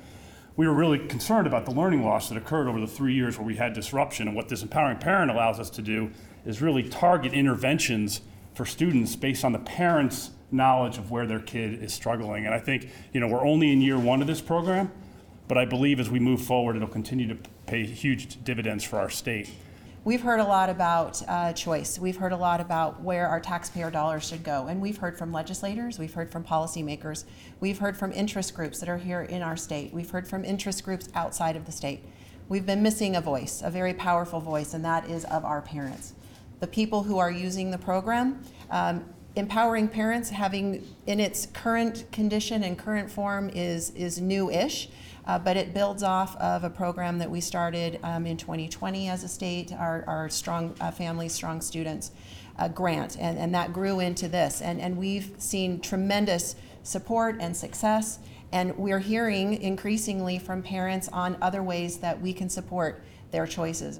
we 0.56 0.66
were 0.66 0.74
really 0.74 0.98
concerned 0.98 1.46
about 1.46 1.64
the 1.64 1.70
learning 1.70 2.04
loss 2.04 2.28
that 2.28 2.36
occurred 2.36 2.68
over 2.68 2.80
the 2.80 2.86
three 2.86 3.14
years 3.14 3.38
where 3.38 3.46
we 3.46 3.56
had 3.56 3.72
disruption. 3.72 4.28
And 4.28 4.36
what 4.36 4.48
this 4.48 4.62
Empowering 4.62 4.98
Parent 4.98 5.30
allows 5.30 5.58
us 5.58 5.70
to 5.70 5.82
do 5.82 6.10
is 6.44 6.60
really 6.60 6.82
target 6.82 7.32
interventions 7.32 8.20
for 8.56 8.64
students 8.64 9.14
based 9.14 9.44
on 9.44 9.52
the 9.52 9.58
parents' 9.58 10.30
knowledge 10.50 10.96
of 10.96 11.10
where 11.10 11.26
their 11.26 11.40
kid 11.40 11.82
is 11.82 11.92
struggling. 11.92 12.46
And 12.46 12.54
I 12.54 12.58
think, 12.58 12.88
you 13.12 13.20
know, 13.20 13.28
we're 13.28 13.46
only 13.46 13.70
in 13.70 13.82
year 13.82 13.98
one 13.98 14.22
of 14.22 14.26
this 14.26 14.40
program, 14.40 14.90
but 15.46 15.58
I 15.58 15.66
believe 15.66 16.00
as 16.00 16.08
we 16.08 16.18
move 16.18 16.40
forward, 16.40 16.74
it'll 16.74 16.88
continue 16.88 17.28
to 17.28 17.36
pay 17.66 17.84
huge 17.84 18.42
dividends 18.44 18.82
for 18.82 18.98
our 18.98 19.10
state. 19.10 19.50
We've 20.04 20.22
heard 20.22 20.40
a 20.40 20.44
lot 20.44 20.70
about 20.70 21.20
uh, 21.28 21.52
choice. 21.52 21.98
We've 21.98 22.16
heard 22.16 22.32
a 22.32 22.36
lot 22.36 22.60
about 22.60 23.02
where 23.02 23.26
our 23.26 23.40
taxpayer 23.40 23.90
dollars 23.90 24.26
should 24.26 24.44
go. 24.44 24.68
And 24.68 24.80
we've 24.80 24.96
heard 24.96 25.18
from 25.18 25.32
legislators, 25.32 25.98
we've 25.98 26.14
heard 26.14 26.30
from 26.30 26.44
policymakers, 26.44 27.24
we've 27.60 27.78
heard 27.78 27.96
from 27.96 28.12
interest 28.12 28.54
groups 28.54 28.78
that 28.78 28.88
are 28.88 28.98
here 28.98 29.22
in 29.22 29.42
our 29.42 29.56
state, 29.56 29.92
we've 29.92 30.10
heard 30.10 30.26
from 30.26 30.44
interest 30.44 30.84
groups 30.84 31.08
outside 31.14 31.56
of 31.56 31.66
the 31.66 31.72
state. 31.72 32.04
We've 32.48 32.64
been 32.64 32.82
missing 32.82 33.16
a 33.16 33.20
voice, 33.20 33.60
a 33.62 33.70
very 33.70 33.92
powerful 33.92 34.40
voice, 34.40 34.72
and 34.72 34.84
that 34.84 35.10
is 35.10 35.24
of 35.24 35.44
our 35.44 35.60
parents. 35.60 36.14
The 36.60 36.66
people 36.66 37.02
who 37.02 37.18
are 37.18 37.30
using 37.30 37.70
the 37.70 37.78
program, 37.78 38.42
um, 38.70 39.04
empowering 39.34 39.88
parents, 39.88 40.30
having 40.30 40.86
in 41.06 41.20
its 41.20 41.46
current 41.46 42.10
condition 42.12 42.62
and 42.64 42.78
current 42.78 43.10
form, 43.10 43.50
is, 43.50 43.90
is 43.90 44.20
new 44.20 44.50
ish. 44.50 44.88
Uh, 45.26 45.38
but 45.38 45.56
it 45.56 45.74
builds 45.74 46.04
off 46.04 46.36
of 46.36 46.62
a 46.62 46.70
program 46.70 47.18
that 47.18 47.28
we 47.28 47.40
started 47.40 47.98
um, 48.04 48.26
in 48.26 48.36
2020 48.36 49.08
as 49.08 49.24
a 49.24 49.28
state, 49.28 49.72
our, 49.72 50.04
our 50.06 50.28
Strong 50.28 50.76
uh, 50.80 50.90
Families, 50.92 51.32
Strong 51.32 51.60
Students 51.62 52.12
uh, 52.58 52.68
grant, 52.68 53.16
and, 53.18 53.36
and 53.36 53.52
that 53.54 53.72
grew 53.72 54.00
into 54.00 54.28
this. 54.28 54.62
And, 54.62 54.80
and 54.80 54.96
we've 54.96 55.32
seen 55.38 55.80
tremendous 55.80 56.54
support 56.84 57.36
and 57.40 57.56
success, 57.56 58.20
and 58.52 58.76
we're 58.76 59.00
hearing 59.00 59.60
increasingly 59.60 60.38
from 60.38 60.62
parents 60.62 61.08
on 61.12 61.36
other 61.42 61.62
ways 61.62 61.98
that 61.98 62.20
we 62.20 62.32
can 62.32 62.48
support 62.48 63.02
their 63.32 63.46
choices. 63.46 63.98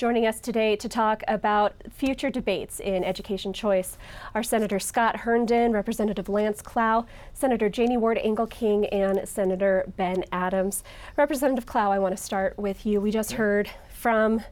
Joining 0.00 0.24
us 0.24 0.40
today 0.40 0.76
to 0.76 0.88
talk 0.88 1.22
about 1.28 1.74
future 1.90 2.30
debates 2.30 2.80
in 2.80 3.04
education 3.04 3.52
choice 3.52 3.98
are 4.34 4.42
Senator 4.42 4.78
Scott 4.78 5.14
Herndon, 5.14 5.72
Representative 5.72 6.30
Lance 6.30 6.62
Clow, 6.62 7.04
Senator 7.34 7.68
Janie 7.68 7.98
Ward 7.98 8.16
Engelking, 8.16 8.86
and 8.90 9.28
Senator 9.28 9.84
Ben 9.98 10.24
Adams. 10.32 10.82
Representative 11.18 11.66
Clow, 11.66 11.92
I 11.92 11.98
want 11.98 12.16
to 12.16 12.22
start 12.22 12.58
with 12.58 12.86
you. 12.86 12.98
We 12.98 13.10
just 13.10 13.32
heard 13.32 13.68
from 13.90 14.42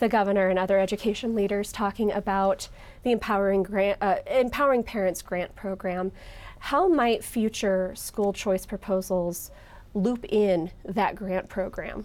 the 0.00 0.08
governor 0.08 0.48
and 0.48 0.58
other 0.58 0.80
education 0.80 1.32
leaders 1.32 1.70
talking 1.70 2.10
about 2.10 2.68
the 3.04 3.12
Empowering, 3.12 3.62
grant, 3.62 3.98
uh, 4.00 4.16
Empowering 4.26 4.82
Parents 4.82 5.22
Grant 5.22 5.54
Program. 5.54 6.10
How 6.58 6.88
might 6.88 7.22
future 7.22 7.92
school 7.94 8.32
choice 8.32 8.66
proposals 8.66 9.52
loop 9.94 10.24
in 10.28 10.72
that 10.84 11.14
grant 11.14 11.48
program? 11.48 12.04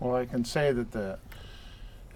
Well, 0.00 0.14
I 0.14 0.24
can 0.24 0.46
say 0.46 0.72
that 0.72 0.92
the 0.92 1.18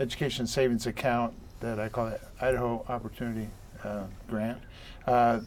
education 0.01 0.47
savings 0.47 0.87
account 0.87 1.35
that 1.61 1.79
I 1.79 1.89
call 1.89 2.09
it 2.09 2.21
Idaho 2.41 2.85
Opportunity 2.89 3.49
uh, 3.85 4.05
Grant 4.29 4.59
uh, 5.07 5.41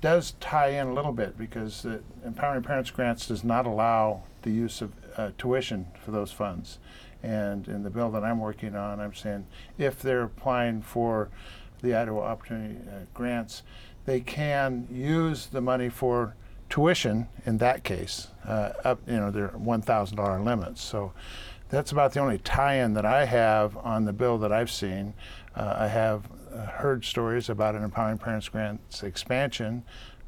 does 0.00 0.32
tie 0.40 0.68
in 0.68 0.88
a 0.88 0.94
little 0.94 1.12
bit 1.12 1.36
because 1.38 1.82
the 1.82 2.00
Empowering 2.24 2.62
Parents 2.62 2.90
Grants 2.90 3.26
does 3.26 3.44
not 3.44 3.66
allow 3.66 4.22
the 4.42 4.50
use 4.50 4.82
of 4.82 4.92
uh, 5.16 5.30
tuition 5.38 5.86
for 6.04 6.10
those 6.10 6.32
funds. 6.32 6.78
And 7.22 7.68
in 7.68 7.84
the 7.84 7.90
bill 7.90 8.10
that 8.10 8.24
I'm 8.24 8.40
working 8.40 8.74
on, 8.74 8.98
I'm 8.98 9.14
saying 9.14 9.46
if 9.78 10.02
they're 10.02 10.24
applying 10.24 10.82
for 10.82 11.28
the 11.82 11.94
Idaho 11.94 12.20
Opportunity 12.20 12.76
uh, 12.88 13.04
Grants, 13.14 13.62
they 14.04 14.20
can 14.20 14.88
use 14.90 15.46
the 15.46 15.60
money 15.60 15.88
for 15.88 16.34
tuition 16.68 17.28
in 17.46 17.58
that 17.58 17.84
case, 17.84 18.28
uh, 18.46 18.72
up, 18.84 19.00
you 19.06 19.16
know, 19.16 19.30
their 19.30 19.48
$1,000 19.50 20.44
limits. 20.44 20.82
So 20.82 21.12
that's 21.72 21.90
about 21.90 22.12
the 22.12 22.20
only 22.20 22.36
tie-in 22.38 22.92
that 22.92 23.06
I 23.06 23.24
have 23.24 23.78
on 23.78 24.04
the 24.04 24.12
bill 24.12 24.36
that 24.38 24.52
I've 24.52 24.70
seen. 24.70 25.14
Uh, 25.56 25.74
I 25.78 25.88
have 25.88 26.28
uh, 26.54 26.66
heard 26.66 27.02
stories 27.02 27.48
about 27.48 27.74
an 27.74 27.82
Empowering 27.82 28.18
Parents 28.18 28.46
Grants 28.46 29.02
expansion, 29.02 29.82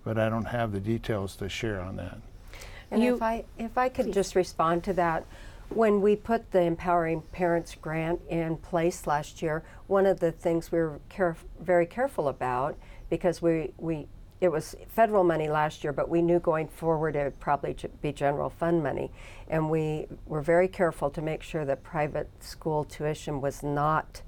but 0.05 0.19
I 0.19 0.31
don't 0.31 0.47
have 0.47 0.73
the 0.73 0.81
details 0.81 1.37
to 1.37 1.51
share 1.51 1.81
on 1.83 1.97
that. 1.97 2.17
And 2.91 3.05
if 3.05 3.21
I 3.21 3.45
if 3.59 3.77
I 3.77 3.91
could 3.91 4.13
just 4.13 4.35
respond 4.35 4.85
to 4.85 4.95
that, 4.95 5.27
when 5.69 6.01
we 6.01 6.17
put 6.17 6.51
the 6.51 6.63
Empowering 6.63 7.21
Parents 7.33 7.75
Grant 7.75 8.23
in 8.31 8.57
place 8.57 9.07
last 9.07 9.43
year, 9.43 9.63
one 9.87 10.07
of 10.07 10.21
the 10.21 10.33
things 10.33 10.73
we 10.73 10.79
were 10.79 11.01
caref- 11.11 11.45
very 11.61 11.87
careful 11.87 12.29
about 12.29 12.79
because 13.11 13.43
we 13.43 13.73
we 13.77 14.07
it 14.45 14.53
was 14.53 14.77
federal 14.89 15.25
money 15.25 15.49
last 15.49 15.83
year, 15.83 15.93
but 15.93 16.11
we 16.11 16.21
knew 16.21 16.39
going 16.39 16.69
forward 16.69 17.17
it 17.17 17.25
would 17.25 17.41
probably 17.41 17.75
be 18.03 18.13
general 18.13 18.51
fund 18.51 18.83
money. 18.83 19.11
And 19.49 19.71
we 19.71 20.07
were 20.27 20.43
very 20.43 20.69
careful 20.69 21.09
to 21.11 21.23
make 21.23 21.43
sure 21.43 21.65
that 21.65 21.83
private 21.83 22.29
school 22.41 22.85
tuition 22.85 23.41
was 23.41 23.63
not 23.63 24.21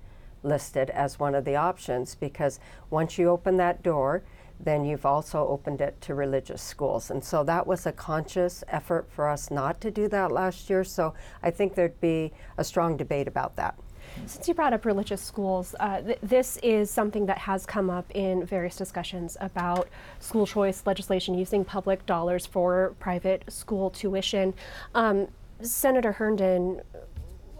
listed 0.42 0.88
as 0.90 1.18
one 1.18 1.34
of 1.34 1.44
the 1.44 1.54
options 1.54 2.14
because 2.14 2.58
once 2.88 3.18
you 3.18 3.28
open 3.28 3.58
that 3.58 3.82
door, 3.82 4.22
then 4.58 4.86
you've 4.86 5.04
also 5.04 5.46
opened 5.46 5.82
it 5.82 6.00
to 6.00 6.14
religious 6.14 6.62
schools. 6.62 7.10
And 7.10 7.22
so 7.22 7.44
that 7.44 7.66
was 7.66 7.84
a 7.84 7.92
conscious 7.92 8.64
effort 8.68 9.10
for 9.10 9.28
us 9.28 9.50
not 9.50 9.82
to 9.82 9.90
do 9.90 10.08
that 10.08 10.32
last 10.32 10.70
year. 10.70 10.82
So 10.82 11.12
I 11.42 11.50
think 11.50 11.74
there'd 11.74 12.00
be 12.00 12.32
a 12.56 12.64
strong 12.64 12.96
debate 12.96 13.28
about 13.28 13.56
that. 13.56 13.78
Since 14.24 14.48
you 14.48 14.54
brought 14.54 14.72
up 14.72 14.84
religious 14.84 15.20
schools, 15.20 15.74
uh, 15.78 16.00
th- 16.00 16.18
this 16.22 16.56
is 16.62 16.90
something 16.90 17.26
that 17.26 17.38
has 17.38 17.66
come 17.66 17.90
up 17.90 18.10
in 18.14 18.44
various 18.44 18.76
discussions 18.76 19.36
about 19.40 19.88
school 20.20 20.46
choice 20.46 20.82
legislation 20.86 21.34
using 21.34 21.64
public 21.64 22.06
dollars 22.06 22.46
for 22.46 22.94
private 22.98 23.44
school 23.48 23.90
tuition. 23.90 24.54
Um, 24.94 25.28
Senator 25.60 26.12
Herndon, 26.12 26.82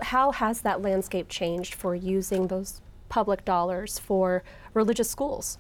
how 0.02 0.32
has 0.32 0.62
that 0.62 0.82
landscape 0.82 1.28
changed 1.28 1.74
for 1.74 1.94
using 1.94 2.48
those 2.48 2.80
public 3.08 3.44
dollars 3.44 3.98
for 3.98 4.42
religious 4.74 5.08
schools? 5.08 5.58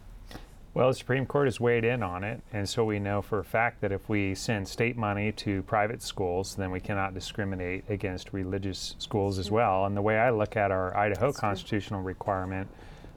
Well, 0.76 0.88
the 0.88 0.94
Supreme 0.94 1.24
Court 1.24 1.46
has 1.46 1.58
weighed 1.58 1.86
in 1.86 2.02
on 2.02 2.22
it, 2.22 2.42
and 2.52 2.68
so 2.68 2.84
we 2.84 2.98
know 2.98 3.22
for 3.22 3.38
a 3.38 3.44
fact 3.44 3.80
that 3.80 3.92
if 3.92 4.10
we 4.10 4.34
send 4.34 4.68
state 4.68 4.94
money 4.94 5.32
to 5.32 5.62
private 5.62 6.02
schools, 6.02 6.54
then 6.54 6.70
we 6.70 6.80
cannot 6.80 7.14
discriminate 7.14 7.84
against 7.88 8.34
religious 8.34 8.94
schools 8.98 9.38
as 9.38 9.46
mm-hmm. 9.46 9.54
well. 9.54 9.86
And 9.86 9.96
the 9.96 10.02
way 10.02 10.18
I 10.18 10.28
look 10.28 10.54
at 10.54 10.70
our 10.70 10.94
Idaho 10.94 11.32
constitutional 11.32 12.02
requirement, 12.02 12.68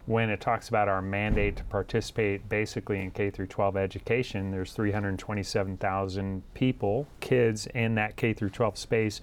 when 0.06 0.30
it 0.30 0.40
talks 0.40 0.70
about 0.70 0.88
our 0.88 1.02
mandate 1.02 1.58
to 1.58 1.66
participate 1.66 2.48
basically 2.48 3.02
in 3.02 3.12
K 3.12 3.30
through 3.30 3.48
12 3.48 3.76
education, 3.76 4.52
there's 4.52 4.72
327,000 4.72 6.44
people, 6.54 7.08
kids 7.20 7.68
in 7.76 7.94
that 7.96 8.16
K 8.16 8.32
through 8.32 8.52
12 8.52 8.78
space 8.78 9.20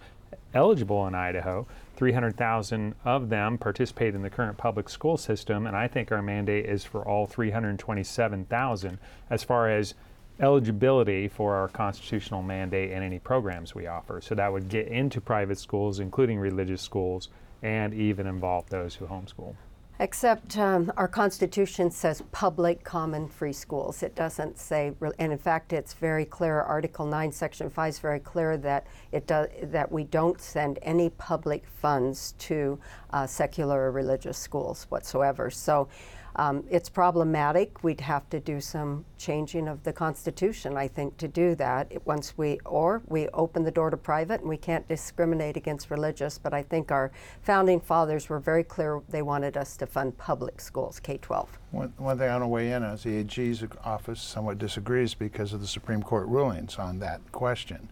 eligible 0.53 1.07
in 1.07 1.15
Idaho. 1.15 1.67
300,000 1.97 2.95
of 3.05 3.29
them 3.29 3.59
participate 3.59 4.15
in 4.15 4.23
the 4.23 4.31
current 4.31 4.59
public 4.59 4.89
school 4.89 5.17
system, 5.17 5.67
and 5.67 5.77
I 5.77 5.89
think 5.89 6.13
our 6.13 6.23
mandate 6.23 6.67
is 6.67 6.85
for 6.85 7.07
all 7.07 7.27
327,000 7.27 8.99
as 9.31 9.43
far 9.43 9.71
as 9.71 9.95
eligibility 10.39 11.29
for 11.29 11.55
our 11.55 11.69
constitutional 11.69 12.43
mandate 12.43 12.93
and 12.93 13.03
any 13.03 13.19
programs 13.19 13.75
we 13.75 13.87
offer. 13.87 14.21
So 14.21 14.35
that 14.35 14.53
would 14.53 14.69
get 14.69 14.89
into 14.89 15.21
private 15.21 15.59
schools, 15.59 15.99
including 15.99 16.39
religious 16.39 16.83
schools, 16.83 17.29
and 17.63 17.95
even 17.95 18.27
involve 18.27 18.69
those 18.69 18.95
who 18.95 19.07
homeschool. 19.07 19.55
Except 19.99 20.59
um, 20.59 20.93
our 20.99 21.09
Constitution 21.09 21.91
says 21.91 22.23
public, 22.31 22.85
common, 22.85 23.29
free 23.29 23.55
schools. 23.55 24.03
It 24.03 24.15
doesn't 24.15 24.59
say, 24.59 24.93
and 25.19 25.33
in 25.33 25.39
fact, 25.39 25.73
it's 25.73 25.95
very 25.95 26.27
clear. 26.27 26.61
Article 26.61 27.07
9, 27.07 27.33
Section 27.33 27.71
5 27.71 27.89
is 27.89 27.99
very 27.99 28.21
clear 28.21 28.59
that 28.59 28.87
it 29.11 29.27
does 29.27 29.49
that 29.63 29.91
we 29.91 30.05
don't 30.05 30.39
send 30.39 30.79
any 30.83 31.09
public 31.11 31.67
funds 31.67 32.35
to 32.39 32.79
uh, 33.11 33.27
secular 33.27 33.87
or 33.87 33.91
religious 33.91 34.37
schools 34.37 34.85
whatsoever. 34.91 35.51
So. 35.51 35.89
Um, 36.37 36.65
it's 36.71 36.89
problematic. 36.89 37.83
We'd 37.83 38.03
have 38.03 38.29
to 38.31 38.41
do 38.41 38.61
some 38.61 39.05
changing 39.17 39.69
of 39.69 39.83
the 39.85 39.93
Constitution, 39.93 40.77
I 40.77 40.87
think, 40.87 41.17
to 41.17 41.29
do 41.29 41.55
that. 41.55 42.07
Once 42.07 42.37
we, 42.37 42.59
or 42.67 43.03
we 43.07 43.29
open 43.29 43.65
the 43.65 43.71
door 43.71 43.89
to 43.91 43.97
private, 43.97 44.41
and 44.41 44.49
we 44.49 44.59
can't 44.59 44.87
discriminate 44.87 45.57
against 45.57 45.91
religious. 45.91 46.39
But 46.39 46.53
I 46.53 46.63
think 46.63 46.93
our 46.93 47.11
founding 47.43 47.81
fathers 47.81 48.29
were 48.29 48.39
very 48.39 48.65
clear. 48.65 49.01
They 49.09 49.23
wanted 49.23 49.57
us 49.57 49.77
to 49.79 49.87
fund 49.87 50.19
public 50.19 50.61
schools, 50.61 51.01
K-12. 51.01 51.49
One, 51.71 51.93
one 51.97 52.19
thing 52.19 52.31
want 52.31 52.43
to 52.43 52.49
weigh 52.49 52.73
in 52.73 52.83
on 52.83 52.95
is 52.95 53.03
the 53.03 53.17
AG's 53.17 53.65
office 53.83 54.21
somewhat 54.21 54.59
disagrees 54.59 55.15
because 55.15 55.55
of 55.55 55.61
the 55.61 55.67
Supreme 55.67 56.03
Court 56.03 56.29
rulings 56.29 56.77
on 56.77 56.99
that 56.99 57.21
question. 57.33 57.89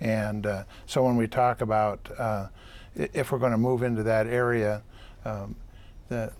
And 0.00 0.46
uh, 0.46 0.64
so 0.86 1.04
when 1.04 1.16
we 1.16 1.28
talk 1.28 1.60
about 1.60 2.08
uh, 2.18 2.48
if 2.96 3.30
we're 3.30 3.38
going 3.38 3.52
to 3.52 3.58
move 3.58 3.82
into 3.82 4.02
that 4.02 4.26
area, 4.26 4.82
um, 5.24 5.56
the, 6.08 6.32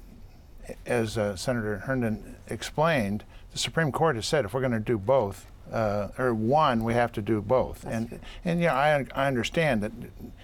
as 0.87 1.19
uh, 1.19 1.37
Senator 1.37 1.79
Herndon 1.79 2.37
explained, 2.49 3.25
the 3.53 3.59
Supreme 3.59 3.93
Court 3.93 4.17
has 4.17 4.27
said 4.27 4.45
if 4.45 4.55
we're 4.55 4.61
going 4.61 4.73
to 4.73 4.81
do 4.81 4.99
both, 4.99 5.47
uh, 5.73 6.09
or 6.19 6.35
one, 6.35 6.85
we 6.85 6.95
have 6.95 7.13
to 7.13 7.23
do 7.23 7.41
both. 7.41 7.85
and 7.87 8.21
and 8.45 8.61
yeah, 8.61 8.75
I, 8.75 9.07
I 9.15 9.27
understand 9.27 9.83
that 9.83 9.93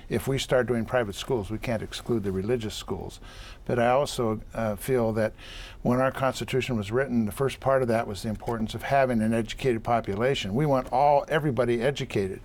if 0.08 0.26
we 0.26 0.38
start 0.38 0.66
doing 0.66 0.84
private 0.84 1.14
schools, 1.14 1.50
we 1.50 1.58
can't 1.58 1.82
exclude 1.82 2.24
the 2.24 2.32
religious 2.32 2.74
schools. 2.74 3.20
But 3.64 3.78
I 3.78 3.90
also 3.90 4.40
uh, 4.54 4.76
feel 4.76 5.12
that 5.12 5.32
when 5.82 6.00
our 6.00 6.10
Constitution 6.10 6.76
was 6.76 6.90
written, 6.90 7.26
the 7.26 7.32
first 7.32 7.60
part 7.60 7.82
of 7.82 7.88
that 7.88 8.06
was 8.06 8.22
the 8.22 8.28
importance 8.28 8.74
of 8.74 8.82
having 8.82 9.20
an 9.20 9.32
educated 9.32 9.84
population. 9.84 10.54
We 10.54 10.66
want 10.66 10.92
all 10.92 11.24
everybody 11.28 11.82
educated, 11.82 12.40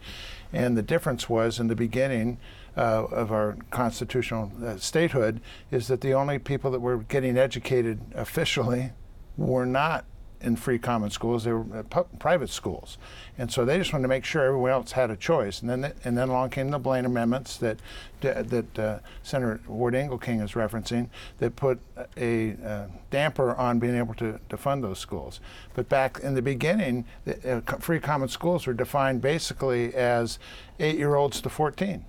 and 0.54 0.78
the 0.78 0.84
difference 0.84 1.28
was 1.30 1.60
in 1.60 1.68
the 1.68 1.76
beginning 1.76 2.38
uh, 2.78 3.06
of 3.06 3.32
our 3.32 3.58
constitutional 3.72 4.52
uh, 4.64 4.78
statehood 4.78 5.42
is 5.72 5.88
that 5.88 6.02
the 6.02 6.14
only 6.14 6.40
people 6.40 6.72
that 6.72 6.80
were 6.80 6.98
getting 6.98 7.38
educated 7.38 8.00
officially 8.14 8.92
were 9.38 9.66
not 9.66 10.06
in 10.42 10.56
free 10.56 10.78
common 10.78 11.10
schools; 11.10 11.46
they 11.46 11.54
were 11.54 11.66
uh, 11.80 11.84
pu- 11.84 12.08
private 12.20 12.50
schools, 12.50 12.98
and 13.38 13.52
so 13.52 13.66
they 13.66 13.78
just 13.78 13.94
wanted 13.94 14.04
to 14.04 14.08
make 14.10 14.26
sure 14.26 14.44
everyone 14.44 14.72
else 14.72 14.92
had 14.92 15.10
a 15.10 15.16
choice. 15.16 15.62
And 15.62 15.70
then, 15.70 15.82
th- 15.82 15.94
and 16.04 16.18
then 16.18 16.30
along 16.30 16.52
came 16.52 16.70
the 16.70 16.78
Blaine 16.78 17.06
amendments 17.06 17.58
that 17.58 17.80
that 18.22 18.80
uh, 18.80 19.00
Senator 19.24 19.62
Ward 19.68 19.94
Engelking 19.94 20.42
is 20.42 20.52
referencing 20.52 21.10
that 21.38 21.56
put 21.56 21.80
a 22.18 22.56
uh, 22.66 22.88
damper 23.12 23.56
on 23.56 23.80
being 23.80 23.96
able 23.96 24.14
to, 24.16 24.40
to 24.50 24.58
fund 24.58 24.84
those 24.84 25.00
schools. 25.00 25.40
But 25.74 25.90
back 25.90 26.20
in 26.22 26.34
the 26.34 26.42
beginning, 26.42 27.06
the, 27.26 27.58
uh, 27.58 27.78
free 27.78 28.00
common 28.00 28.30
schools 28.30 28.66
were 28.66 28.74
defined 28.74 29.22
basically 29.22 29.94
as 29.94 30.40
eight-year-olds 30.80 31.40
to 31.42 31.50
14. 31.50 32.04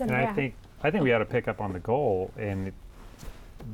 And 0.00 0.12
I 0.12 0.32
think 0.32 0.54
I 0.82 0.90
think 0.90 1.04
we 1.04 1.12
ought 1.12 1.18
to 1.18 1.24
pick 1.24 1.48
up 1.48 1.60
on 1.60 1.72
the 1.72 1.78
goal, 1.78 2.30
and 2.38 2.72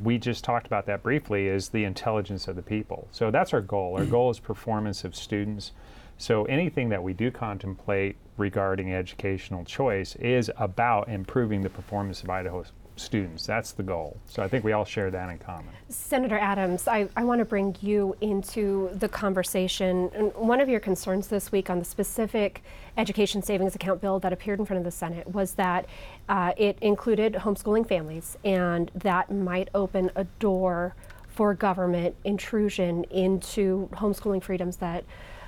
we 0.03 0.19
just 0.19 0.45
talked 0.45 0.67
about 0.67 0.87
that 0.87 1.03
briefly. 1.03 1.49
Is 1.49 1.69
the 1.69 1.85
intelligence 1.85 2.49
of 2.49 2.57
the 2.57 2.63
people. 2.63 3.09
So 3.13 3.31
that's 3.31 3.53
our 3.53 3.61
goal. 3.61 3.97
Our 3.99 4.07
goal 4.07 4.31
is 4.31 4.39
performance 4.39 5.05
of 5.05 5.15
students. 5.15 5.73
So 6.19 6.45
anything 6.47 6.89
that 6.89 7.03
we 7.03 7.13
do 7.13 7.31
contemplate 7.31 8.17
regarding 8.37 8.93
educational 8.93 9.65
choice 9.65 10.17
is 10.17 10.51
about 10.57 11.09
improving 11.09 11.63
the 11.63 11.69
performance 11.71 12.23
of 12.23 12.31
Idaho 12.31 12.65
students. 12.97 13.47
That's 13.47 13.73
the 13.73 13.83
goal. 13.83 14.17
So 14.27 14.43
I 14.43 14.49
think 14.49 14.65
we 14.65 14.73
all 14.73 14.85
share 14.85 15.11
that 15.11 15.29
in 15.29 15.39
common. 15.39 15.69
Senator 15.89 16.39
Adams, 16.39 16.89
I, 16.89 17.09
I 17.17 17.25
want 17.25 17.39
to 17.41 17.45
bring 17.45 17.77
you 17.81 18.17
into 18.21 18.91
the 18.95 19.09
conversation. 19.09 20.07
One 20.35 20.61
of 20.61 20.69
your 20.69 20.81
concerns 20.81 21.29
this 21.29 21.53
week 21.53 21.71
on 21.71 21.79
the 21.79 21.85
specific 21.85 22.63
education 22.97 23.43
savings 23.43 23.75
account 23.75 24.01
bill 24.01 24.19
that 24.21 24.33
appeared 24.33 24.59
in 24.59 24.67
front 24.67 24.79
of 24.79 24.85
the 24.85 24.91
Senate 24.91 25.29
was 25.29 25.53
that 25.55 25.87
uh, 26.29 26.53
it 26.57 26.79
included 26.81 27.35
homeschooling 27.35 27.87
families, 27.87 28.37
and 28.45 28.91
that 28.95 29.31
might 29.31 29.69
open 29.75 30.11
a 30.17 30.25
door 30.39 30.95
for 31.29 31.53
government 31.53 32.17
intrusion 32.25 33.05
into 33.05 33.89
homeschooling 33.93 34.43
freedoms 34.43 34.79
that 34.79 35.05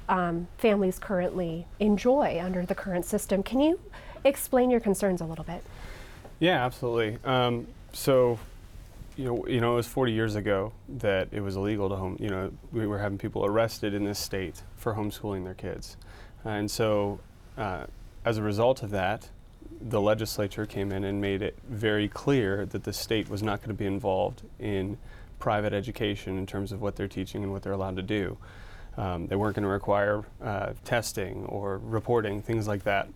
um, 0.09 0.47
families 0.59 0.99
currently 0.99 1.67
enjoy 1.81 2.41
under 2.43 2.65
the 2.65 2.75
current 2.75 3.05
system. 3.05 3.43
Can 3.43 3.61
you 3.61 3.81
explain 4.25 4.71
your 4.71 4.81
concerns 4.81 5.21
a 5.21 5.25
little 5.25 5.45
bit? 5.45 5.65
Yeah, 6.41 6.65
absolutely. 6.65 7.19
Um, 7.25 7.67
so, 7.93 8.39
you 9.17 9.25
know, 9.25 9.47
you 9.49 9.61
know, 9.61 9.73
it 9.73 9.77
was 9.77 9.89
40 9.89 10.13
years 10.13 10.37
ago 10.37 10.73
that 10.89 11.29
it 11.33 11.41
was 11.41 11.57
illegal 11.57 11.89
to 11.89 11.97
home. 11.97 12.17
You 12.21 12.31
know, 12.31 12.53
we 12.73 12.87
were 12.87 12.99
having 12.99 13.19
people 13.19 13.45
arrested 13.45 13.93
in 13.93 14.05
this 14.05 14.19
state 14.19 14.63
for 14.77 14.95
homeschooling 14.95 15.45
their 15.45 15.55
kids, 15.55 15.97
and 16.45 16.71
so 16.71 17.19
uh, 17.57 17.87
as 18.25 18.39
a 18.39 18.43
result 18.43 18.83
of 18.85 18.91
that, 18.91 19.29
the 19.81 20.01
legislature 20.01 20.67
came 20.67 20.93
in 20.93 21.05
and 21.05 21.21
made 21.21 21.43
it 21.43 21.57
very 21.69 22.09
clear 22.09 22.67
that 22.67 22.85
the 22.85 22.93
state 22.93 23.29
was 23.29 23.43
not 23.43 23.61
going 23.61 23.69
to 23.69 23.75
be 23.75 23.87
involved 23.87 24.43
in 24.59 24.97
private 25.39 25.73
education 25.73 26.39
in 26.39 26.47
terms 26.47 26.73
of 26.73 26.81
what 26.81 26.97
they're 26.97 27.09
teaching 27.09 27.43
and 27.43 27.53
what 27.53 27.63
they're 27.63 27.73
allowed 27.73 27.97
to 27.97 28.03
do. 28.03 28.37
Um, 28.97 29.29
they 29.29 29.37
weren't 29.37 29.55
going 29.55 29.63
to 29.63 29.69
require 29.69 30.25
uh, 30.43 30.73
testing 30.85 31.45
or 31.47 31.79
reporting, 31.79 32.43
things 32.43 32.67
like 32.67 32.83
that. 32.85 33.09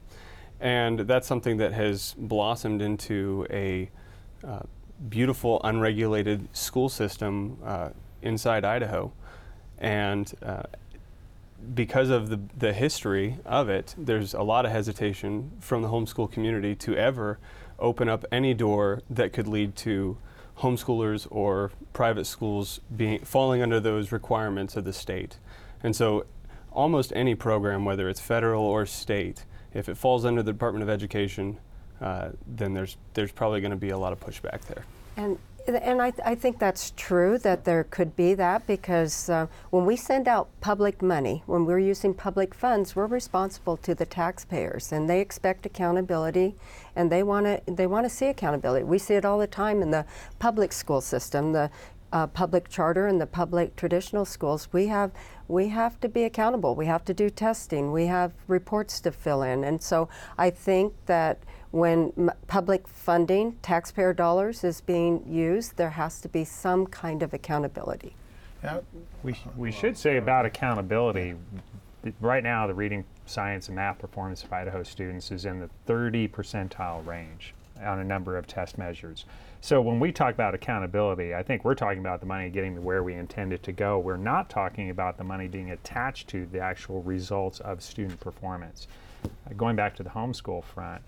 And 0.62 1.00
that's 1.00 1.26
something 1.26 1.56
that 1.56 1.72
has 1.72 2.14
blossomed 2.16 2.82
into 2.82 3.46
a 3.50 3.90
uh, 4.44 4.60
beautiful, 5.08 5.60
unregulated 5.64 6.48
school 6.56 6.88
system 6.88 7.58
uh, 7.64 7.90
inside 8.22 8.64
Idaho. 8.64 9.12
And 9.78 10.32
uh, 10.40 10.62
because 11.74 12.10
of 12.10 12.28
the, 12.30 12.38
the 12.56 12.72
history 12.72 13.38
of 13.44 13.68
it, 13.68 13.96
there's 13.98 14.34
a 14.34 14.42
lot 14.42 14.64
of 14.64 14.70
hesitation 14.70 15.50
from 15.58 15.82
the 15.82 15.88
homeschool 15.88 16.30
community 16.30 16.76
to 16.76 16.96
ever 16.96 17.40
open 17.80 18.08
up 18.08 18.24
any 18.30 18.54
door 18.54 19.02
that 19.10 19.32
could 19.32 19.48
lead 19.48 19.74
to 19.74 20.16
homeschoolers 20.58 21.26
or 21.28 21.72
private 21.92 22.24
schools 22.24 22.80
being 22.96 23.18
falling 23.24 23.62
under 23.62 23.80
those 23.80 24.12
requirements 24.12 24.76
of 24.76 24.84
the 24.84 24.92
state. 24.92 25.38
And 25.82 25.96
so 25.96 26.24
almost 26.70 27.12
any 27.16 27.34
program, 27.34 27.84
whether 27.84 28.08
it's 28.08 28.20
federal 28.20 28.62
or 28.62 28.86
state, 28.86 29.44
if 29.74 29.88
it 29.88 29.96
falls 29.96 30.24
under 30.24 30.42
the 30.42 30.52
Department 30.52 30.82
of 30.82 30.88
Education, 30.88 31.58
uh, 32.00 32.30
then 32.46 32.74
there's 32.74 32.96
there's 33.14 33.32
probably 33.32 33.60
going 33.60 33.70
to 33.70 33.76
be 33.76 33.90
a 33.90 33.98
lot 33.98 34.12
of 34.12 34.20
pushback 34.20 34.60
there. 34.62 34.84
And 35.16 35.38
And 35.68 36.02
I, 36.02 36.10
th- 36.10 36.26
I 36.26 36.34
think 36.34 36.58
that's 36.58 36.92
true 36.96 37.38
that 37.38 37.64
there 37.64 37.84
could 37.84 38.16
be 38.16 38.34
that 38.34 38.66
because 38.66 39.30
uh, 39.30 39.46
when 39.70 39.86
we 39.86 39.94
send 39.94 40.26
out 40.26 40.48
public 40.60 41.00
money, 41.00 41.44
when 41.46 41.64
we're 41.64 41.78
using 41.78 42.14
public 42.14 42.52
funds, 42.52 42.96
we're 42.96 43.06
responsible 43.06 43.76
to 43.76 43.94
the 43.94 44.04
taxpayers, 44.04 44.90
and 44.90 45.08
they 45.08 45.20
expect 45.20 45.64
accountability, 45.64 46.56
and 46.96 47.12
they 47.12 47.22
want 47.22 47.46
to 47.46 47.62
they 47.72 47.86
want 47.86 48.04
to 48.04 48.10
see 48.10 48.26
accountability. 48.26 48.84
We 48.84 48.98
see 48.98 49.14
it 49.14 49.24
all 49.24 49.38
the 49.38 49.46
time 49.46 49.82
in 49.82 49.92
the 49.92 50.04
public 50.40 50.72
school 50.72 51.00
system, 51.00 51.52
the 51.52 51.70
uh, 52.12 52.26
public 52.26 52.68
charter 52.68 53.06
and 53.06 53.20
the 53.20 53.26
public 53.26 53.74
traditional 53.76 54.24
schools. 54.24 54.68
We 54.72 54.86
have 54.88 55.10
we 55.48 55.68
have 55.68 56.00
to 56.00 56.08
be 56.08 56.24
accountable. 56.24 56.74
We 56.74 56.86
have 56.86 57.04
to 57.06 57.14
do 57.14 57.28
testing. 57.28 57.92
We 57.92 58.06
have 58.06 58.32
reports 58.46 59.00
to 59.00 59.12
fill 59.12 59.42
in, 59.42 59.64
and 59.64 59.82
so 59.82 60.08
I 60.38 60.50
think 60.50 60.94
that 61.06 61.42
when 61.72 62.12
m- 62.16 62.30
public 62.46 62.86
funding, 62.86 63.56
taxpayer 63.62 64.12
dollars, 64.12 64.62
is 64.62 64.80
being 64.80 65.24
used, 65.26 65.76
there 65.76 65.90
has 65.90 66.20
to 66.20 66.28
be 66.28 66.44
some 66.44 66.86
kind 66.86 67.22
of 67.22 67.32
accountability. 67.32 68.14
Yeah. 68.62 68.80
We, 69.22 69.34
we 69.56 69.72
should 69.72 69.96
say 69.96 70.18
about 70.18 70.44
accountability. 70.44 71.34
Right 72.20 72.42
now, 72.42 72.66
the 72.66 72.74
reading, 72.74 73.04
science, 73.26 73.68
and 73.68 73.76
math 73.76 73.98
performance 73.98 74.44
of 74.44 74.52
Idaho 74.52 74.82
students 74.82 75.30
is 75.30 75.46
in 75.46 75.60
the 75.60 75.70
30 75.86 76.28
percentile 76.28 77.04
range 77.06 77.54
on 77.82 77.98
a 77.98 78.04
number 78.04 78.36
of 78.36 78.46
test 78.46 78.78
measures. 78.78 79.24
So 79.60 79.80
when 79.80 80.00
we 80.00 80.10
talk 80.10 80.34
about 80.34 80.54
accountability, 80.54 81.34
I 81.34 81.42
think 81.42 81.64
we're 81.64 81.74
talking 81.74 82.00
about 82.00 82.20
the 82.20 82.26
money 82.26 82.50
getting 82.50 82.74
to 82.74 82.80
where 82.80 83.02
we 83.02 83.14
intend 83.14 83.52
it 83.52 83.62
to 83.64 83.72
go. 83.72 83.98
We're 83.98 84.16
not 84.16 84.50
talking 84.50 84.90
about 84.90 85.18
the 85.18 85.24
money 85.24 85.46
being 85.48 85.70
attached 85.70 86.28
to 86.28 86.46
the 86.46 86.60
actual 86.60 87.02
results 87.02 87.60
of 87.60 87.82
student 87.82 88.18
performance. 88.20 88.88
Uh, 89.24 89.54
going 89.56 89.76
back 89.76 89.94
to 89.96 90.02
the 90.02 90.10
homeschool 90.10 90.64
front, 90.64 91.02